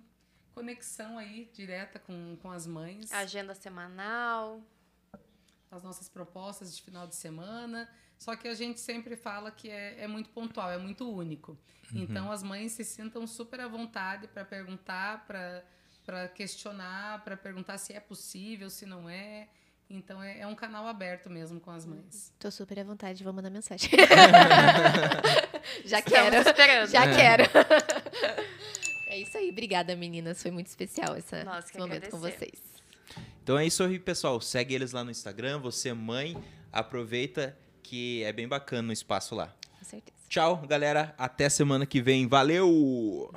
[0.53, 3.09] conexão aí direta com, com as mães.
[3.13, 4.61] Agenda semanal.
[5.72, 7.89] as nossas propostas de final de semana.
[8.18, 11.57] Só que a gente sempre fala que é, é muito pontual, é muito único.
[11.95, 15.63] Então as mães se sintam super à vontade para perguntar, para
[16.11, 19.47] para questionar, para perguntar se é possível, se não é.
[19.89, 22.33] Então é, é, um canal aberto mesmo com as mães.
[22.38, 23.89] Tô super à vontade, vou mandar mensagem.
[25.85, 26.35] já quero.
[26.35, 26.89] esperando.
[26.91, 27.15] Já É.
[27.15, 27.43] quero.
[29.07, 29.49] É isso aí.
[29.51, 30.41] Obrigada, meninas.
[30.41, 32.49] Foi muito especial essa, Nós esse que momento com agradecemos.
[32.49, 32.61] vocês.
[33.41, 34.41] Então é isso aí, pessoal.
[34.41, 35.59] Segue eles lá no Instagram.
[35.59, 36.35] Você, mãe,
[36.73, 39.53] aproveita que é bem bacana o espaço lá.
[39.79, 40.17] Com certeza.
[40.27, 41.15] Tchau, galera.
[41.17, 42.27] Até semana que vem.
[42.27, 43.33] Valeu!